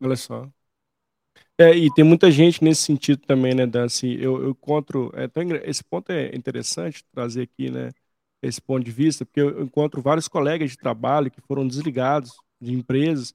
[0.00, 0.46] Olha só.
[1.56, 3.86] É, e tem muita gente nesse sentido também, né, Dan?
[3.86, 5.10] Assim, eu, eu encontro.
[5.14, 5.28] É,
[5.68, 7.92] esse ponto é interessante trazer aqui, né?
[8.42, 12.72] Esse ponto de vista, porque eu encontro vários colegas de trabalho que foram desligados de
[12.74, 13.34] empresas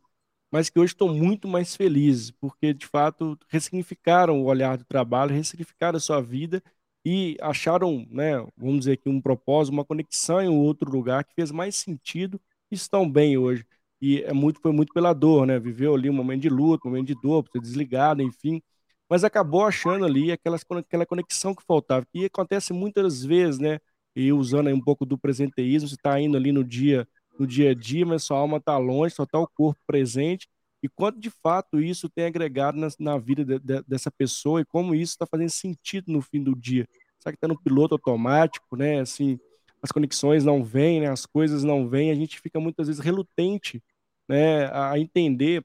[0.54, 5.34] mas que hoje estão muito mais felizes, porque de fato ressignificaram o olhar do trabalho,
[5.34, 6.62] ressignificaram a sua vida
[7.04, 11.52] e acharam, né, vamos dizer aqui, um propósito, uma conexão em outro lugar que fez
[11.52, 12.40] mais sentido
[12.70, 13.66] e estão bem hoje.
[14.00, 15.58] E é muito, foi muito pela dor, né?
[15.60, 18.62] Viveu ali um momento de luta, um momento de dor, ser desligado, enfim.
[19.10, 22.06] Mas acabou achando ali aquelas, aquela conexão que faltava.
[22.14, 23.80] E acontece muitas vezes, né?
[24.16, 27.08] E usando aí um pouco do presenteísmo, você está indo ali no dia
[27.40, 30.48] no dia a dia, mas sua alma está longe, só está o corpo presente.
[30.82, 34.66] E quanto de fato isso tem agregado na, na vida de, de, dessa pessoa e
[34.66, 36.88] como isso está fazendo sentido no fim do dia.
[37.20, 39.00] Será que está no piloto automático, né?
[39.00, 39.40] Assim,
[39.82, 41.10] as conexões não vêm, né?
[41.10, 43.82] as coisas não vêm, a gente fica muitas vezes relutante
[44.28, 44.66] né?
[44.74, 45.64] a entender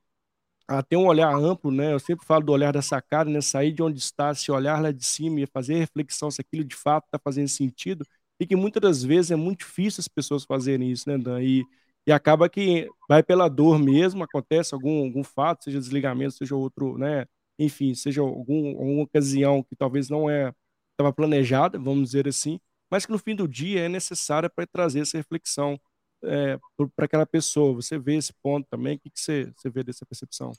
[0.68, 1.94] a ter um olhar amplo, né?
[1.94, 3.40] Eu sempre falo do olhar da sacada, né?
[3.40, 6.76] Sair de onde está, se olhar lá de cima e fazer reflexão se aquilo de
[6.76, 8.04] fato está fazendo sentido,
[8.40, 11.42] e que muitas das vezes é muito difícil as pessoas fazerem isso, né, Dan?
[11.42, 11.64] E,
[12.06, 16.96] e acaba que vai pela dor mesmo, acontece algum, algum fato, seja desligamento, seja outro,
[16.98, 17.26] né?
[17.58, 20.52] Enfim, seja algum, alguma ocasião que talvez não é
[20.92, 22.58] estava planejada, vamos dizer assim,
[22.90, 25.80] mas que no fim do dia é necessária para trazer essa reflexão
[26.24, 26.58] é,
[26.96, 27.74] para aquela pessoa.
[27.74, 28.96] Você vê esse ponto também?
[28.96, 30.52] O que, que você, você vê dessa percepção?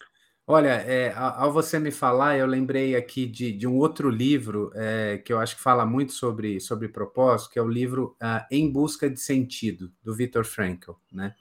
[0.51, 5.19] Olha, é, ao você me falar, eu lembrei aqui de, de um outro livro é,
[5.19, 8.67] que eu acho que fala muito sobre, sobre propósito, que é o livro uh, Em
[8.67, 11.35] Busca de Sentido, do Viktor Frankl, né?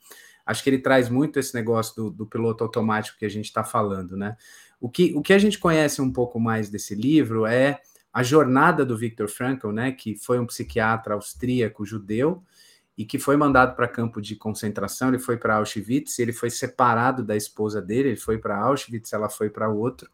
[0.45, 3.65] Acho que ele traz muito esse negócio do, do piloto automático que a gente está
[3.65, 4.37] falando, né?
[4.79, 7.81] O que, o que a gente conhece um pouco mais desse livro é
[8.13, 9.91] a jornada do Viktor Frankl, né?
[9.91, 12.45] Que foi um psiquiatra austríaco judeu,
[12.99, 17.23] e que foi mandado para campo de concentração, ele foi para Auschwitz, ele foi separado
[17.23, 20.11] da esposa dele, ele foi para Auschwitz, ela foi para outro.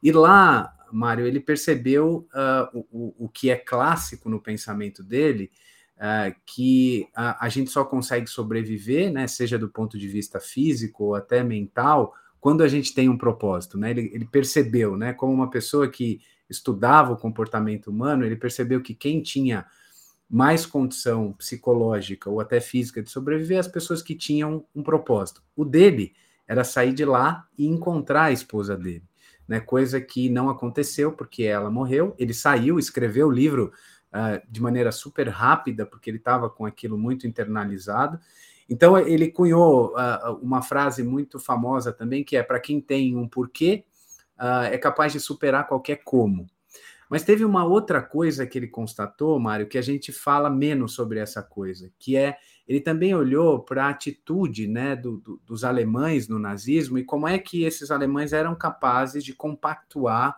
[0.00, 5.50] E lá, Mário, ele percebeu uh, o, o que é clássico no pensamento dele,
[5.96, 11.06] uh, que a, a, gente só consegue sobreviver, né, seja do ponto de vista físico
[11.06, 13.76] ou até mental, quando a gente tem um propósito.
[13.76, 13.90] Né?
[13.90, 18.94] Ele, ele percebeu, né, como uma pessoa que estudava o comportamento humano, ele percebeu que
[18.94, 19.66] quem tinha
[20.30, 25.42] mais condição psicológica ou até física de sobreviver as pessoas que tinham um propósito.
[25.56, 26.12] O dele
[26.46, 29.02] era sair de lá e encontrar a esposa dele,
[29.48, 29.58] né?
[29.58, 32.14] Coisa que não aconteceu porque ela morreu.
[32.16, 33.72] Ele saiu, escreveu o livro
[34.12, 38.20] uh, de maneira super rápida porque ele estava com aquilo muito internalizado.
[38.68, 43.26] Então ele cunhou uh, uma frase muito famosa também que é para quem tem um
[43.26, 43.84] porquê
[44.38, 46.46] uh, é capaz de superar qualquer como.
[47.10, 51.18] Mas teve uma outra coisa que ele constatou, Mário, que a gente fala menos sobre
[51.18, 52.36] essa coisa, que é
[52.68, 57.26] ele também olhou para a atitude né, do, do, dos alemães no nazismo e como
[57.26, 60.36] é que esses alemães eram capazes de compactuar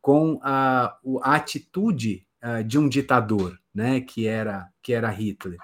[0.00, 5.58] com a, a atitude uh, de um ditador, né, que era que era Hitler.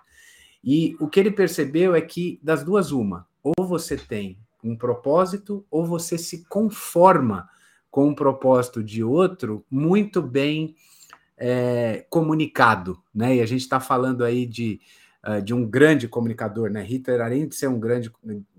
[0.62, 5.64] E o que ele percebeu é que das duas uma, ou você tem um propósito
[5.70, 7.48] ou você se conforma
[7.92, 10.74] com um propósito de outro muito bem
[11.36, 13.36] é, comunicado, né?
[13.36, 14.80] E a gente está falando aí de,
[15.28, 16.82] uh, de um grande comunicador, né?
[16.82, 18.10] Hitler, além de ser um grande,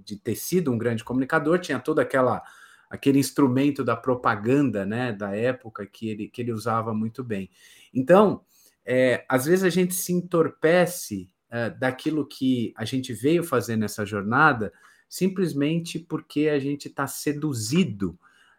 [0.05, 2.43] de ter sido um grande comunicador, tinha todo aquela
[2.87, 5.11] aquele instrumento da propaganda, né?
[5.11, 7.49] Da época que ele que ele usava muito bem.
[7.91, 8.41] Então,
[8.85, 14.05] é, às vezes a gente se entorpece uh, daquilo que a gente veio fazer nessa
[14.05, 14.71] jornada
[15.09, 18.15] simplesmente porque a gente está seduzido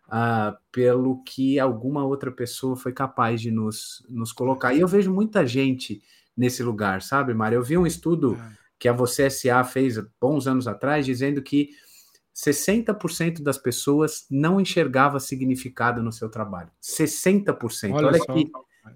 [0.07, 4.75] uh, pelo que alguma outra pessoa foi capaz de nos, nos colocar.
[4.75, 6.03] E eu vejo muita gente
[6.37, 7.57] nesse lugar, sabe, Mário?
[7.57, 8.53] Eu vi um estudo é.
[8.79, 11.71] que a Você SA fez bons anos atrás, dizendo que
[12.35, 16.71] 60% das pessoas não enxergava significado no seu trabalho.
[16.83, 17.93] 60%.
[17.93, 18.51] Olha, Olha aqui,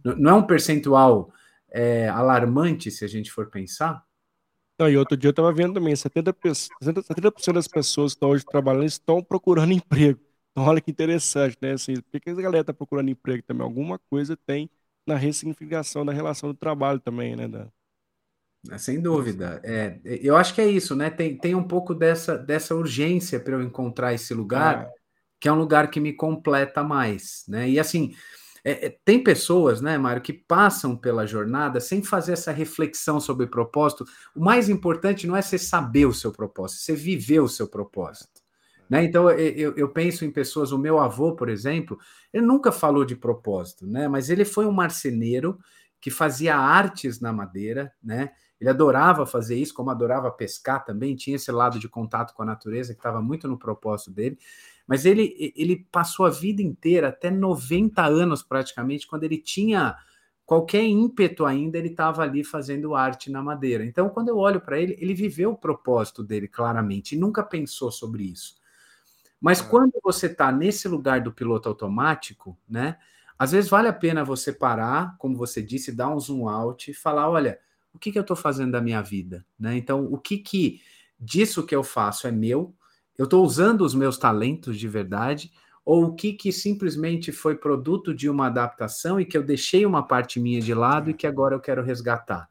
[0.04, 1.32] não é um percentual
[1.70, 4.02] é, alarmante se a gente for pensar?
[4.78, 8.44] Não, e outro dia eu estava vendo também, 70%, 70 das pessoas que estão hoje
[8.44, 10.20] trabalhando estão procurando emprego.
[10.52, 11.72] Então, olha que interessante, né?
[11.72, 13.64] Assim, por que a galera está procurando emprego também?
[13.64, 14.70] Alguma coisa tem
[15.06, 17.68] na ressignificação da relação do trabalho também, né, Dan?
[18.70, 19.60] É, sem dúvida.
[19.64, 21.10] É, eu acho que é isso, né?
[21.10, 24.90] Tem, tem um pouco dessa, dessa urgência para eu encontrar esse lugar, é.
[25.40, 27.68] que é um lugar que me completa mais, né?
[27.68, 28.14] E assim,
[28.64, 33.46] é, é, tem pessoas, né, Mário, que passam pela jornada sem fazer essa reflexão sobre
[33.46, 34.04] propósito.
[34.34, 37.68] O mais importante não é você saber o seu propósito, é você viver o seu
[37.68, 38.42] propósito.
[38.88, 39.04] Né?
[39.04, 41.98] Então, eu, eu, penso em pessoas, o meu avô, por exemplo,
[42.32, 44.08] ele nunca falou de propósito, né?
[44.08, 45.58] mas ele foi um marceneiro
[46.00, 48.30] que fazia artes na madeira, né?
[48.60, 52.46] Ele adorava fazer isso, como adorava pescar também, tinha esse lado de contato com a
[52.46, 54.36] natureza que estava muito no propósito dele.
[54.86, 59.96] Mas ele, ele passou a vida inteira, até 90 anos praticamente, quando ele tinha
[60.44, 63.84] qualquer ímpeto ainda, ele estava ali fazendo arte na madeira.
[63.84, 67.92] Então, quando eu olho para ele, ele viveu o propósito dele claramente e nunca pensou
[67.92, 68.56] sobre isso.
[69.40, 69.64] Mas é.
[69.64, 72.96] quando você está nesse lugar do piloto automático, né?
[73.38, 76.94] Às vezes vale a pena você parar, como você disse, dar um zoom out e
[76.94, 77.58] falar: olha,
[77.94, 79.44] o que, que eu estou fazendo da minha vida?
[79.58, 79.76] Né?
[79.76, 80.80] Então, o que, que
[81.18, 82.74] disso que eu faço é meu?
[83.16, 85.52] Eu estou usando os meus talentos de verdade?
[85.84, 90.06] Ou o que, que simplesmente foi produto de uma adaptação e que eu deixei uma
[90.06, 92.48] parte minha de lado e que agora eu quero resgatar?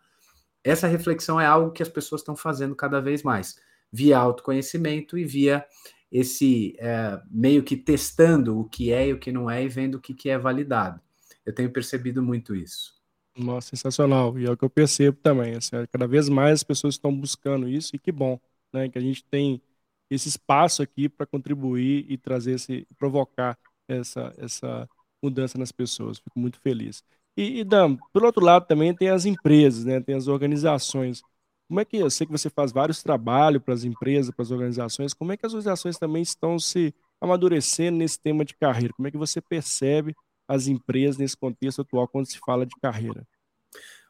[0.63, 3.57] Essa reflexão é algo que as pessoas estão fazendo cada vez mais,
[3.91, 5.63] via autoconhecimento e via
[6.11, 9.95] esse é, meio que testando o que é e o que não é e vendo
[9.95, 11.01] o que, que é validado.
[11.45, 12.97] Eu tenho percebido muito isso.
[13.37, 14.37] Nossa, sensacional.
[14.39, 15.55] E é o que eu percebo também.
[15.55, 18.39] Assim, cada vez mais as pessoas estão buscando isso e que bom,
[18.73, 18.89] né?
[18.89, 19.61] Que a gente tem
[20.09, 24.89] esse espaço aqui para contribuir e trazer esse, provocar essa, essa
[25.21, 26.19] mudança nas pessoas.
[26.19, 27.03] Fico muito feliz.
[27.35, 30.01] E, e Dan, por outro lado também tem as empresas, né?
[30.01, 31.21] Tem as organizações.
[31.67, 34.51] Como é que eu sei que você faz vários trabalhos para as empresas, para as
[34.51, 35.13] organizações?
[35.13, 38.93] Como é que as organizações também estão se amadurecendo nesse tema de carreira?
[38.93, 40.15] Como é que você percebe
[40.47, 43.27] as empresas nesse contexto atual quando se fala de carreira?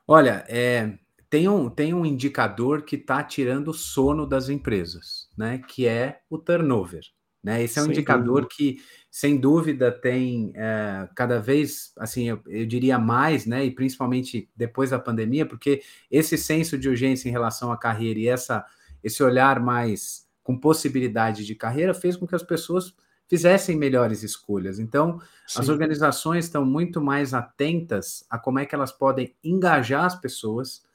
[0.08, 0.98] Olha, é,
[1.30, 5.58] tem, um, tem um indicador que está tirando o sono das empresas, né?
[5.58, 7.02] Que é o turnover.
[7.48, 7.64] Né?
[7.64, 8.50] Esse é um sem indicador dúvida.
[8.54, 13.64] que, sem dúvida, tem é, cada vez, assim, eu, eu, diria mais, né?
[13.64, 15.82] E principalmente depois da pandemia, porque
[16.12, 18.66] esse senso de urgência em relação à carreira e essa,
[19.02, 22.94] esse olhar mais com possibilidade de carreira fez com que as pessoas
[23.30, 24.78] fizessem melhores escolhas.
[24.78, 25.62] Então, Sim.
[25.62, 30.86] as organizações estão muito mais atentas a como é que elas podem engajar as pessoas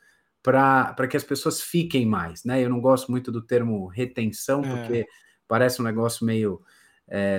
[0.43, 2.63] para que as pessoas fiquem mais, né?
[2.63, 5.07] Eu não gosto muito do termo retenção, é.
[5.47, 6.63] Parece um negócio meio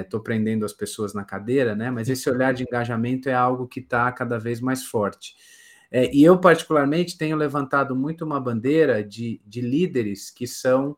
[0.01, 1.89] estou é, prendendo as pessoas na cadeira, né?
[1.89, 5.35] Mas esse olhar de engajamento é algo que está cada vez mais forte.
[5.89, 10.97] É, e eu, particularmente, tenho levantado muito uma bandeira de, de líderes que são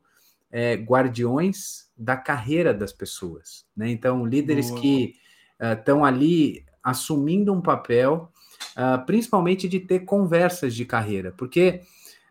[0.52, 3.66] é, guardiões da carreira das pessoas.
[3.76, 3.90] Né?
[3.90, 4.82] Então, líderes Boa.
[4.82, 5.16] que
[5.60, 8.32] estão uh, ali assumindo um papel,
[8.78, 11.82] uh, principalmente de ter conversas de carreira, porque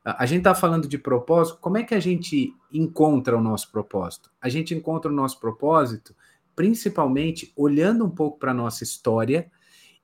[0.04, 4.30] a gente está falando de propósito, como é que a gente encontra o nosso propósito?
[4.40, 6.14] A gente encontra o nosso propósito
[6.54, 9.50] principalmente olhando um pouco para a nossa história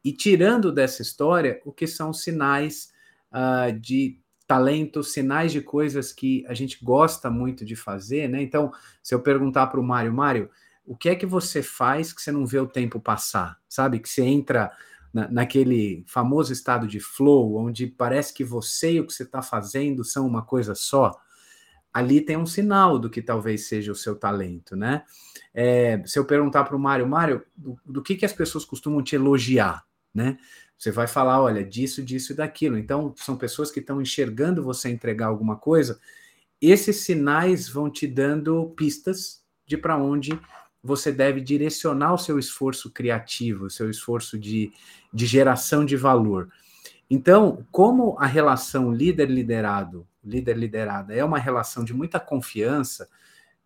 [0.05, 2.93] e tirando dessa história o que são sinais
[3.31, 8.43] uh, de talento, sinais de coisas que a gente gosta muito de fazer, né?
[8.43, 10.51] Então, se eu perguntar para o Mário, Mário,
[10.85, 13.59] o que é que você faz que você não vê o tempo passar?
[13.69, 14.01] Sabe?
[14.01, 14.73] Que você entra
[15.13, 19.43] na, naquele famoso estado de flow, onde parece que você e o que você está
[19.43, 21.19] fazendo são uma coisa só,
[21.93, 25.05] ali tem um sinal do que talvez seja o seu talento, né?
[25.53, 29.03] É, se eu perguntar para o Mário, Mário, do, do, que, que as pessoas costumam
[29.03, 30.39] te elogiar, né?
[30.79, 32.79] Você vai falar, olha, disso, disso e daquilo.
[32.79, 36.01] Então, são pessoas que estão enxergando você entregar alguma coisa.
[36.59, 40.41] Esses sinais vão te dando pistas de para onde
[40.83, 44.73] você deve direcionar o seu esforço criativo, o seu esforço de,
[45.13, 46.49] de geração de valor.
[47.09, 53.09] Então, como a relação líder-liderado, líder-liderada é uma relação de muita confiança,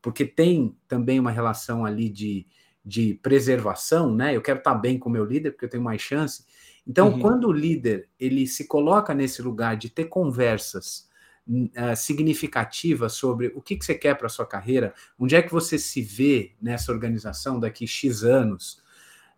[0.00, 2.46] porque tem também uma relação ali de,
[2.84, 4.34] de preservação, né?
[4.34, 6.44] Eu quero estar bem com o meu líder, porque eu tenho mais chance.
[6.86, 7.20] Então, uhum.
[7.20, 11.08] quando o líder ele se coloca nesse lugar de ter conversas
[11.48, 15.52] uh, significativa sobre o que, que você quer para a sua carreira, onde é que
[15.52, 18.82] você se vê nessa organização daqui X anos,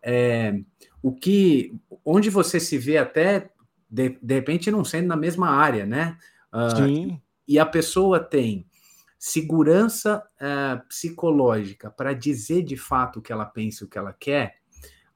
[0.02, 0.60] é,
[1.02, 3.50] o que, onde você se vê até
[3.90, 6.18] de, de repente não sendo na mesma área, né?
[6.52, 7.22] Uh, Sim.
[7.46, 8.66] E a pessoa tem
[9.18, 14.58] segurança uh, psicológica para dizer de fato o que ela pensa, o que ela quer,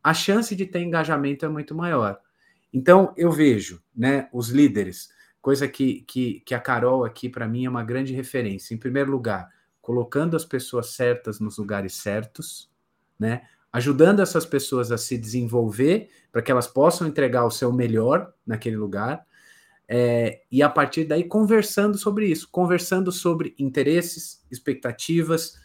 [0.03, 2.18] a chance de ter engajamento é muito maior.
[2.72, 7.64] Então eu vejo, né, os líderes coisa que, que, que a Carol aqui, para mim,
[7.64, 8.74] é uma grande referência.
[8.74, 9.48] Em primeiro lugar,
[9.81, 12.70] colocando as pessoas certas nos lugares certos,
[13.18, 13.42] né?
[13.72, 18.76] ajudando essas pessoas a se desenvolver para que elas possam entregar o seu melhor naquele
[18.76, 19.24] lugar.
[19.88, 25.57] É, e a partir daí conversando sobre isso, conversando sobre interesses, expectativas,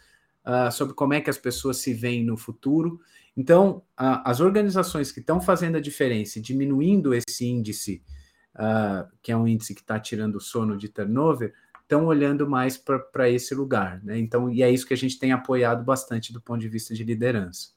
[0.44, 3.00] uh, sobre como é que as pessoas se veem no futuro.
[3.36, 8.02] Então, uh, as organizações que estão fazendo a diferença, diminuindo esse índice
[8.56, 12.76] uh, que é um índice que está tirando o sono de turnover, estão olhando mais
[12.76, 14.02] para esse lugar.
[14.02, 14.18] Né?
[14.18, 17.04] Então, e é isso que a gente tem apoiado bastante do ponto de vista de
[17.04, 17.74] liderança.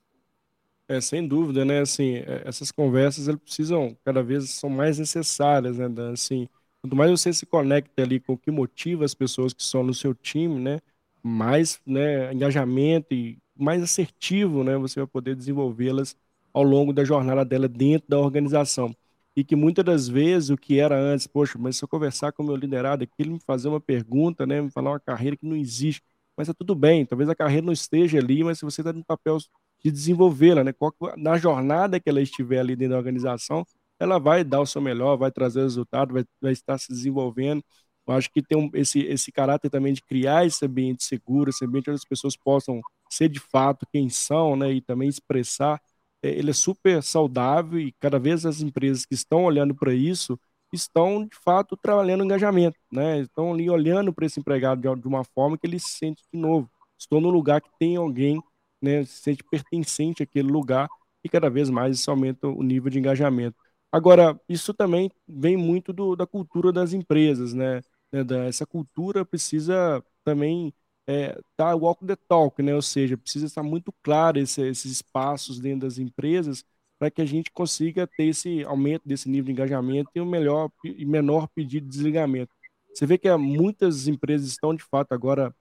[0.87, 1.81] É, sem dúvida, né?
[1.81, 5.87] Assim, é, essas conversas elas precisam, cada vez são mais necessárias, né?
[6.11, 6.49] Assim,
[6.81, 9.93] quanto mais você se conecta ali com o que motiva as pessoas que estão no
[9.93, 10.79] seu time, né?
[11.21, 14.77] Mais, né, engajamento e mais assertivo, né?
[14.77, 16.15] Você vai poder desenvolvê-las
[16.51, 18.95] ao longo da jornada dela dentro da organização
[19.39, 22.43] e que muitas das vezes o que era antes, poxa, mas se eu conversar com
[22.43, 25.45] o meu liderado aqui, ele me fazer uma pergunta, né, me falar uma carreira que
[25.45, 26.01] não existe,
[26.35, 29.03] mas é tudo bem, talvez a carreira não esteja ali, mas se você está no
[29.05, 29.37] papel
[29.81, 30.73] de desenvolvê-la, né,
[31.15, 33.65] na jornada que ela estiver ali dentro da organização,
[33.97, 37.63] ela vai dar o seu melhor, vai trazer resultado, vai, vai estar se desenvolvendo.
[38.05, 41.63] Eu acho que tem um, esse, esse caráter também de criar esse ambiente seguro, esse
[41.63, 45.81] ambiente onde as pessoas possam ser de fato quem são, né, e também expressar
[46.21, 50.39] ele é super saudável e cada vez as empresas que estão olhando para isso
[50.73, 53.19] estão de fato trabalhando engajamento, né?
[53.21, 56.69] Estão ali olhando para esse empregado de, uma forma que ele se sente de novo.
[56.97, 58.41] Estou no lugar que tem alguém,
[58.81, 59.03] né?
[59.05, 60.87] Se sente pertencente àquele lugar
[61.23, 63.57] e cada vez mais isso aumenta o nível de engajamento.
[63.91, 67.81] Agora, isso também vem muito do, da cultura das empresas, né?
[68.11, 70.73] né essa cultura precisa também
[71.09, 72.75] é, dar walk the talk, né?
[72.75, 76.63] Ou seja, precisa estar muito claro esse, esses espaços dentro das empresas
[76.99, 80.69] para que a gente consiga ter esse aumento desse nível de engajamento e um melhor
[80.85, 82.51] e menor pedido de desligamento.
[82.93, 85.51] Você vê que muitas empresas estão de fato agora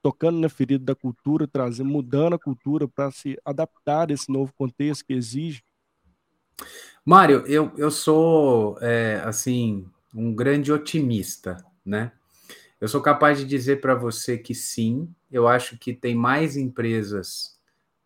[0.00, 4.52] tocando na ferida da cultura, trazendo, mudando a cultura para se adaptar a esse novo
[4.56, 5.64] contexto que exige.
[7.04, 9.84] Mário, eu, eu sou é, assim
[10.14, 12.12] um grande otimista, né?
[12.82, 17.56] Eu sou capaz de dizer para você que sim, eu acho que tem mais empresas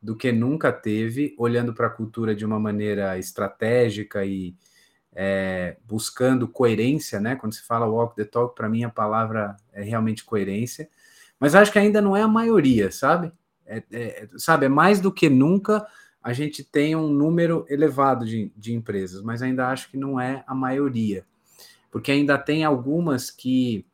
[0.02, 4.54] do que nunca teve, olhando para a cultura de uma maneira estratégica e
[5.14, 7.36] é, buscando coerência, né?
[7.36, 10.90] Quando se fala walk the talk, para mim a palavra é realmente coerência.
[11.40, 13.32] Mas acho que ainda não é a maioria, sabe?
[13.64, 15.86] É, é, sabe, é mais do que nunca
[16.22, 20.44] a gente tem um número elevado de, de empresas, mas ainda acho que não é
[20.46, 21.24] a maioria,
[21.90, 23.86] porque ainda tem algumas que,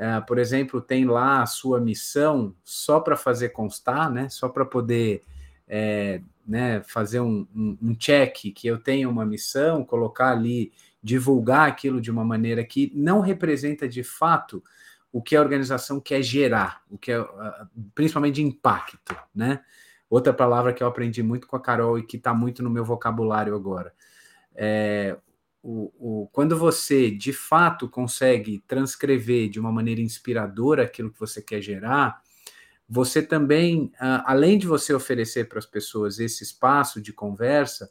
[0.00, 4.30] é, por exemplo, tem lá a sua missão só para fazer constar, né?
[4.30, 5.22] Só para poder
[5.68, 10.72] é, né, fazer um, um, um check que eu tenho uma missão, colocar ali,
[11.02, 14.64] divulgar aquilo de uma maneira que não representa de fato
[15.12, 17.22] o que a organização quer gerar, o que é
[17.94, 19.60] principalmente de impacto, né?
[20.08, 22.86] Outra palavra que eu aprendi muito com a Carol e que está muito no meu
[22.86, 23.92] vocabulário agora.
[24.54, 25.14] É,
[25.62, 31.42] o, o, quando você de fato consegue transcrever de uma maneira inspiradora aquilo que você
[31.42, 32.22] quer gerar,
[32.88, 33.92] você também,
[34.24, 37.88] além de você oferecer para as pessoas esse espaço de conversa,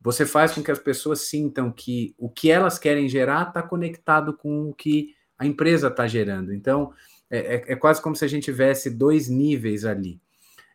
[0.00, 4.36] você faz com que as pessoas sintam que o que elas querem gerar está conectado
[4.36, 6.52] com o que a empresa está gerando.
[6.52, 6.92] Então,
[7.30, 10.20] é, é, é, quase como se a gente tivesse dois níveis ali.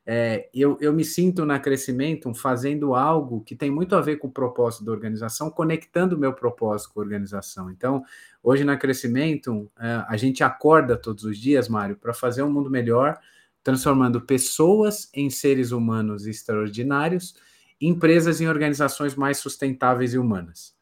[0.10, 4.30] É, eu, eu me sinto na Crescimento fazendo algo que tem muito a ver com
[4.30, 7.70] o propósito da organização, conectando o meu propósito com a organização.
[7.70, 8.02] Então,
[8.42, 12.70] hoje na Crescimento, é, a gente acorda todos os dias, Mário, para fazer um mundo
[12.70, 13.20] melhor
[13.62, 17.36] transformando pessoas em seres humanos extraordinários,
[17.82, 20.74] empresas em organizações mais sustentáveis e humanas.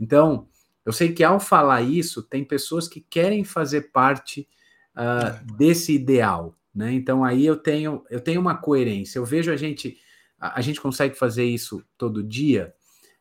[0.00, 0.48] Então,
[0.84, 4.48] eu sei que ao falar isso, tem pessoas que querem fazer parte
[4.96, 6.92] uh, desse ideal, né?
[6.92, 9.18] Então aí eu tenho eu tenho uma coerência.
[9.18, 9.98] Eu vejo a gente
[10.38, 12.74] a, a gente consegue fazer isso todo dia.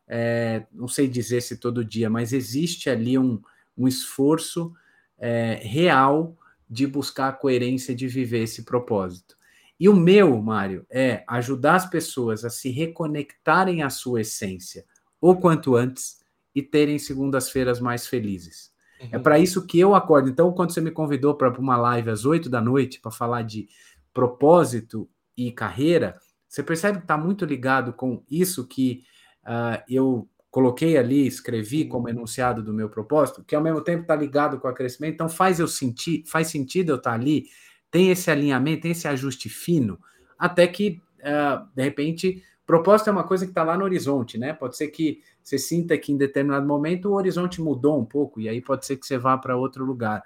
[0.07, 3.41] É, não sei dizer se todo dia, mas existe ali um,
[3.77, 4.73] um esforço
[5.17, 6.37] é, real
[6.69, 9.37] de buscar a coerência de viver esse propósito.
[9.79, 14.85] E o meu, Mário, é ajudar as pessoas a se reconectarem à sua essência
[15.19, 16.19] o quanto antes
[16.53, 18.70] e terem segundas-feiras mais felizes.
[19.01, 19.09] É uhum.
[19.13, 20.29] É para isso que eu acordo.
[20.29, 23.67] Então, quando você me convidou para uma live às oito da noite para falar de
[24.13, 29.03] propósito e carreira, você percebe que está muito ligado com isso que
[29.43, 34.15] uh, eu coloquei ali, escrevi como enunciado do meu propósito, que ao mesmo tempo está
[34.15, 37.45] ligado com o crescimento, então faz eu sentir, faz sentido eu estar tá ali,
[37.89, 39.97] tem esse alinhamento, tem esse ajuste fino,
[40.37, 44.53] até que, uh, de repente, propósito é uma coisa que está lá no horizonte, né?
[44.53, 48.47] Pode ser que você sinta que em determinado momento o horizonte mudou um pouco, e
[48.47, 50.23] aí pode ser que você vá para outro lugar.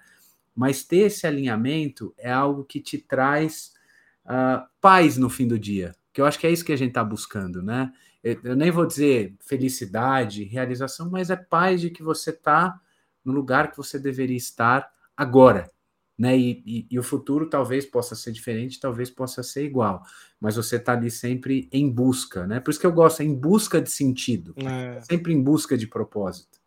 [0.55, 3.73] Mas ter esse alinhamento é algo que te traz
[4.25, 6.89] uh, paz no fim do dia, que eu acho que é isso que a gente
[6.89, 7.91] está buscando, né?
[8.43, 12.79] eu nem vou dizer felicidade, realização, mas é paz de que você está
[13.23, 15.69] no lugar que você deveria estar agora.
[16.17, 16.37] Né?
[16.37, 20.01] E, e, e, o futuro talvez possa ser diferente, talvez possa ser igual,
[20.39, 22.61] mas você está ali sempre em busca, né?
[22.61, 25.01] Por isso que eu gosto, é em busca de sentido, é.
[25.01, 26.57] sempre em busca de propósito.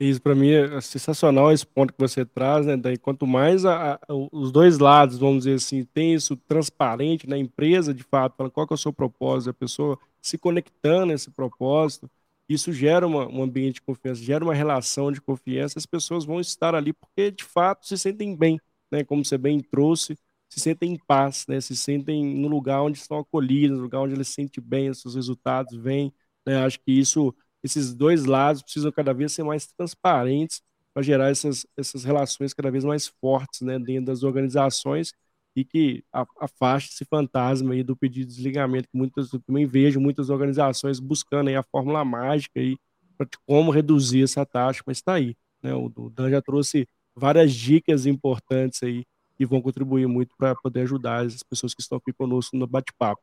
[0.00, 2.74] Isso para mim é sensacional esse ponto que você traz, né?
[2.74, 3.98] Daí quanto mais a, a,
[4.32, 8.66] os dois lados, vamos dizer assim, tem isso transparente na empresa, de fato, fala qual
[8.70, 12.10] é o seu propósito, a pessoa se conectando a esse propósito,
[12.48, 16.40] isso gera uma, um ambiente de confiança, gera uma relação de confiança, as pessoas vão
[16.40, 18.58] estar ali porque de fato se sentem bem,
[18.90, 19.04] né?
[19.04, 20.16] Como você bem trouxe,
[20.48, 21.60] se sentem em paz, né?
[21.60, 25.00] Se sentem no lugar onde estão acolhidos, no lugar onde eles se sentem bem, os
[25.00, 26.12] seus resultados vêm,
[26.46, 26.64] né?
[26.64, 30.62] Acho que isso esses dois lados precisam cada vez ser mais transparentes
[30.92, 35.12] para gerar essas, essas relações cada vez mais fortes né, dentro das organizações
[35.54, 36.04] e que
[36.38, 41.00] afaste esse fantasma aí do pedido de desligamento, que muitas, eu também vejo muitas organizações
[41.00, 42.76] buscando aí a fórmula mágica aí
[43.18, 45.36] para como reduzir essa taxa, mas está aí.
[45.62, 45.74] Né?
[45.74, 49.04] O, o Dan já trouxe várias dicas importantes aí
[49.36, 53.22] que vão contribuir muito para poder ajudar as pessoas que estão aqui conosco no bate-papo.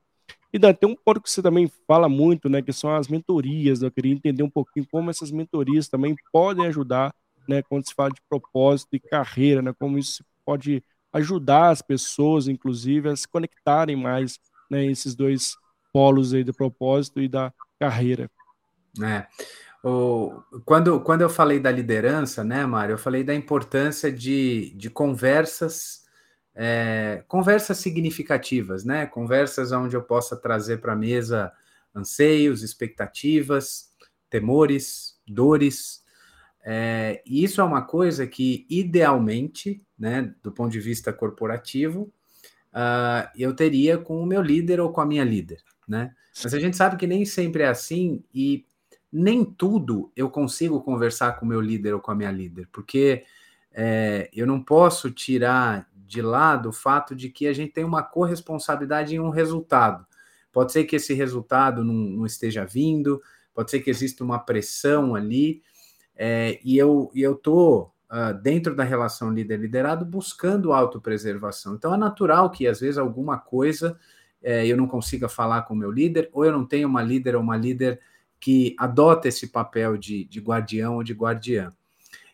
[0.51, 3.81] E Dan, tem um ponto que você também fala muito, né, que são as mentorias.
[3.81, 7.13] Eu queria entender um pouquinho como essas mentorias também podem ajudar,
[7.47, 10.83] né, quando se fala de propósito e carreira, né, como isso pode
[11.13, 15.55] ajudar as pessoas, inclusive, a se conectarem mais, né, esses dois
[15.93, 18.29] polos aí do propósito e da carreira.
[19.01, 19.27] É.
[19.83, 24.89] O, quando, quando eu falei da liderança, né, Mário, eu falei da importância de, de
[24.89, 26.07] conversas
[26.59, 29.05] é, conversas significativas, né?
[29.05, 31.53] Conversas onde eu possa trazer para a mesa
[31.93, 33.91] anseios, expectativas,
[34.27, 36.03] temores, dores.
[36.65, 42.11] É, e isso é uma coisa que, idealmente, né, do ponto de vista corporativo,
[42.73, 46.11] uh, eu teria com o meu líder ou com a minha líder, né?
[46.43, 48.65] Mas a gente sabe que nem sempre é assim e
[49.11, 53.23] nem tudo eu consigo conversar com o meu líder ou com a minha líder, porque
[53.71, 58.01] é, eu não posso tirar de lado o fato de que a gente tem uma
[58.01, 60.05] corresponsabilidade em um resultado.
[60.51, 63.21] Pode ser que esse resultado não, não esteja vindo,
[63.53, 65.61] pode ser que exista uma pressão ali,
[66.15, 71.75] é, e eu e eu tô uh, dentro da relação líder-liderado buscando autopreservação.
[71.75, 73.99] Então é natural que às vezes alguma coisa
[74.41, 77.35] é, eu não consiga falar com o meu líder, ou eu não tenho uma líder
[77.35, 77.99] ou uma líder
[78.39, 81.71] que adota esse papel de, de guardião ou de guardiã.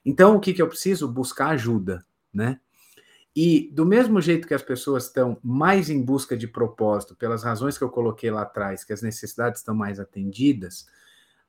[0.05, 1.07] Então, o que, que eu preciso?
[1.07, 2.59] Buscar ajuda, né?
[3.35, 7.77] E do mesmo jeito que as pessoas estão mais em busca de propósito, pelas razões
[7.77, 10.85] que eu coloquei lá atrás, que as necessidades estão mais atendidas,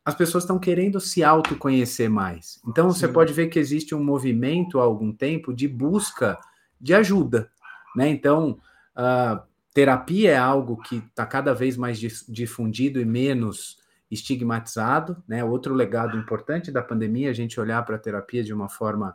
[0.02, 2.61] as pessoas estão querendo se autoconhecer mais.
[2.66, 3.00] Então, Sim.
[3.00, 6.38] você pode ver que existe um movimento há algum tempo de busca
[6.80, 7.50] de ajuda,
[7.96, 8.09] né?
[8.09, 8.59] Então,
[8.96, 9.42] uh,
[9.74, 13.78] terapia é algo que está cada vez mais difundido e menos
[14.15, 15.45] estigmatizado, né?
[15.45, 19.12] Outro legado importante da pandemia, a gente olhar para a terapia de uma forma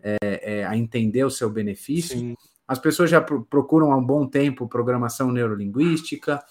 [0.00, 2.18] é, é, a entender o seu benefício.
[2.18, 2.36] Sim.
[2.68, 6.42] As pessoas já procuram há um bom tempo programação neurolinguística,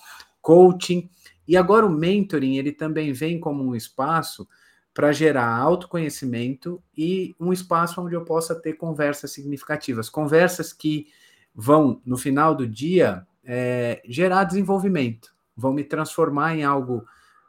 [0.41, 1.09] coaching,
[1.47, 4.47] e agora o mentoring ele também vem como um espaço
[4.93, 11.07] para gerar autoconhecimento e um espaço onde eu possa ter conversas significativas, conversas que
[11.53, 17.03] vão, no final do dia, é, gerar desenvolvimento, vão me transformar em algo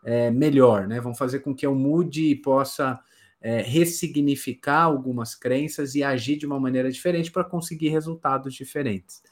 [0.05, 1.01] é, melhor, né?
[1.01, 3.01] Vão fazer com que eu mude e possa
[3.41, 9.23] é, ressignificar algumas crenças e agir de uma maneira diferente para conseguir resultados diferentes.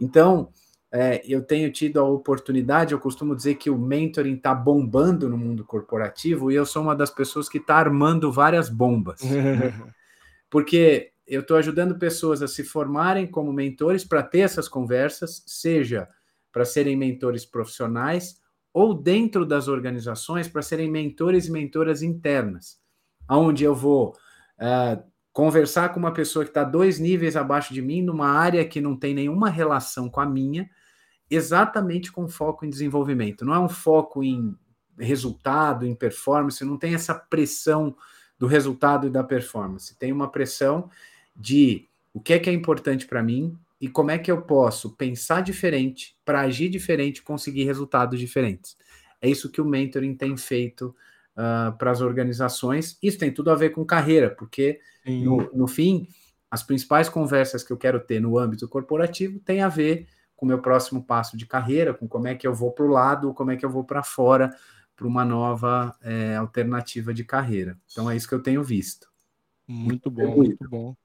[0.00, 0.50] Então,
[0.90, 5.36] é, eu tenho tido a oportunidade, eu costumo dizer que o mentoring está bombando no
[5.36, 9.20] mundo corporativo e eu sou uma das pessoas que está armando várias bombas.
[9.22, 9.72] né?
[10.48, 16.06] Porque eu estou ajudando pessoas a se formarem como mentores para ter essas conversas, seja
[16.52, 18.43] para serem mentores profissionais
[18.74, 22.84] ou dentro das organizações para serem mentores e mentoras internas
[23.28, 24.10] onde eu vou
[24.58, 25.02] uh,
[25.32, 28.96] conversar com uma pessoa que está dois níveis abaixo de mim, numa área que não
[28.96, 30.68] tem nenhuma relação com a minha,
[31.30, 33.44] exatamente com foco em desenvolvimento.
[33.44, 34.56] Não é um foco em
[34.98, 37.96] resultado, em performance, não tem essa pressão
[38.38, 39.98] do resultado e da performance.
[39.98, 40.88] Tem uma pressão
[41.34, 44.96] de o que é que é importante para mim e como é que eu posso
[44.96, 48.78] pensar diferente para agir diferente e conseguir resultados diferentes.
[49.20, 50.96] É isso que o mentoring tem feito
[51.36, 52.96] uh, para as organizações.
[53.02, 56.08] Isso tem tudo a ver com carreira, porque no, no, fim,
[56.50, 60.48] as principais conversas que eu quero ter no âmbito corporativo têm a ver com o
[60.48, 63.50] meu próximo passo de carreira, com como é que eu vou para o lado, como
[63.50, 64.50] é que eu vou para fora,
[64.96, 67.78] para uma nova é, alternativa de carreira.
[67.92, 69.12] Então é isso que eu tenho visto.
[69.68, 70.96] Muito bom, muito bom.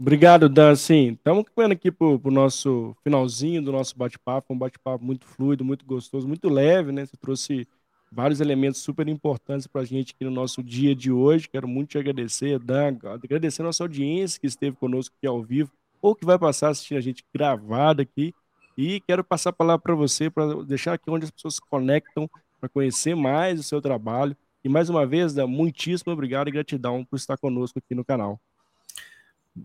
[0.00, 0.76] Obrigado, Dan.
[0.76, 5.64] Sim, estamos caminhando aqui para o nosso finalzinho do nosso bate-papo, um bate-papo muito fluido,
[5.64, 7.04] muito gostoso, muito leve, né?
[7.04, 7.66] Você trouxe
[8.10, 11.48] vários elementos super importantes para a gente aqui no nosso dia de hoje.
[11.48, 15.72] Quero muito te agradecer, Dan, agradecer a nossa audiência que esteve conosco aqui ao vivo
[16.00, 18.32] ou que vai passar assistindo a gente gravada aqui.
[18.76, 22.30] E quero passar a palavra para você, para deixar aqui onde as pessoas se conectam
[22.60, 24.36] para conhecer mais o seu trabalho.
[24.62, 28.40] E mais uma vez, Dan, muitíssimo obrigado e gratidão por estar conosco aqui no canal.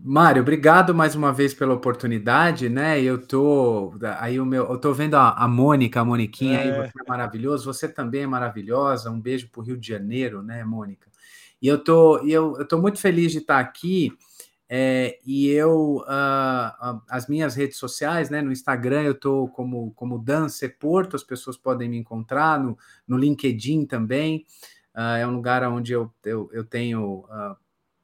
[0.02, 3.00] Mário, obrigado mais uma vez pela oportunidade, né?
[3.00, 6.62] Eu tô aí o meu, eu tô vendo a, a Mônica, a Moniquinha é.
[6.62, 9.10] aí, você é maravilhoso, você também é maravilhosa.
[9.10, 11.10] Um beijo para o Rio de Janeiro, né, Mônica?
[11.60, 14.12] E eu tô, eu, eu tô muito feliz de estar aqui.
[14.68, 20.18] É, e eu, uh, as minhas redes sociais, né, no Instagram eu tô como, como
[20.18, 22.76] Dance Porto, as pessoas podem me encontrar, no,
[23.06, 24.44] no LinkedIn também,
[24.94, 27.24] uh, é um lugar onde eu, eu, eu tenho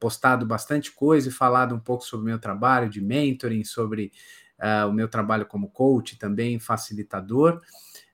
[0.00, 4.10] postado bastante coisa e falado um pouco sobre o meu trabalho de mentoring, sobre
[4.58, 7.60] uh, o meu trabalho como coach também, facilitador.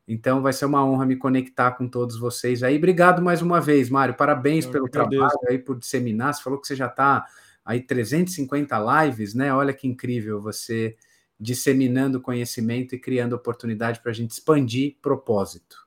[0.06, 2.76] Então vai ser uma honra me conectar com todos vocês aí.
[2.76, 4.14] Obrigado mais uma vez, Mário.
[4.14, 6.34] Parabéns Eu pelo trabalho aí, por disseminar.
[6.34, 7.24] Você falou que você já está
[7.64, 9.52] aí 350 lives, né?
[9.54, 10.96] Olha que incrível você
[11.38, 15.86] disseminando conhecimento e criando oportunidade para a gente expandir propósito.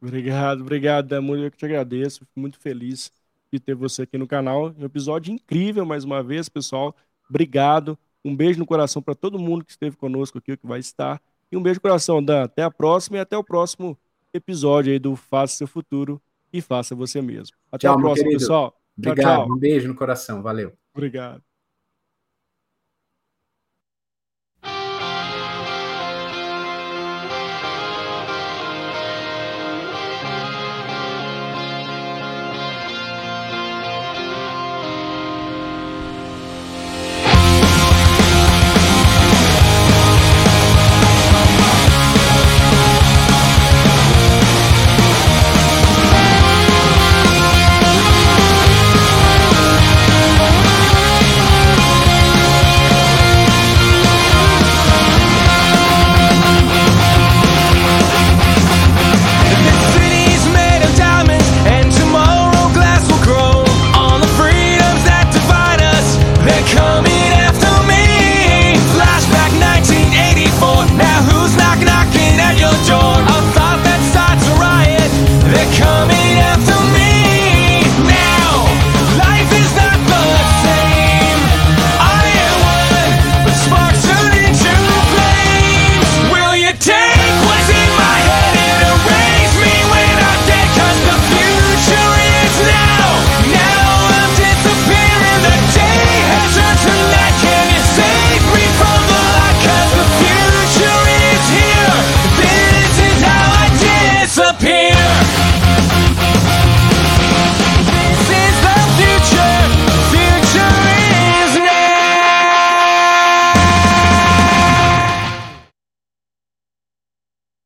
[0.00, 1.38] Obrigado, obrigado, Damur.
[1.38, 3.10] Eu que te agradeço, fico muito feliz
[3.58, 4.74] de ter você aqui no canal.
[4.78, 6.94] Um episódio incrível mais uma vez, pessoal.
[7.28, 7.98] Obrigado.
[8.24, 11.20] Um beijo no coração para todo mundo que esteve conosco aqui, que vai estar.
[11.50, 12.44] E um beijo no coração, Dan.
[12.44, 13.96] Até a próxima e até o próximo
[14.34, 16.20] episódio aí do Faça Seu Futuro
[16.52, 17.56] e Faça Você Mesmo.
[17.70, 18.80] Até tchau, a próxima, pessoal.
[18.96, 19.24] Obrigado.
[19.24, 19.54] Tchau, tchau.
[19.54, 20.42] Um beijo no coração.
[20.42, 20.72] Valeu.
[20.92, 21.45] Obrigado.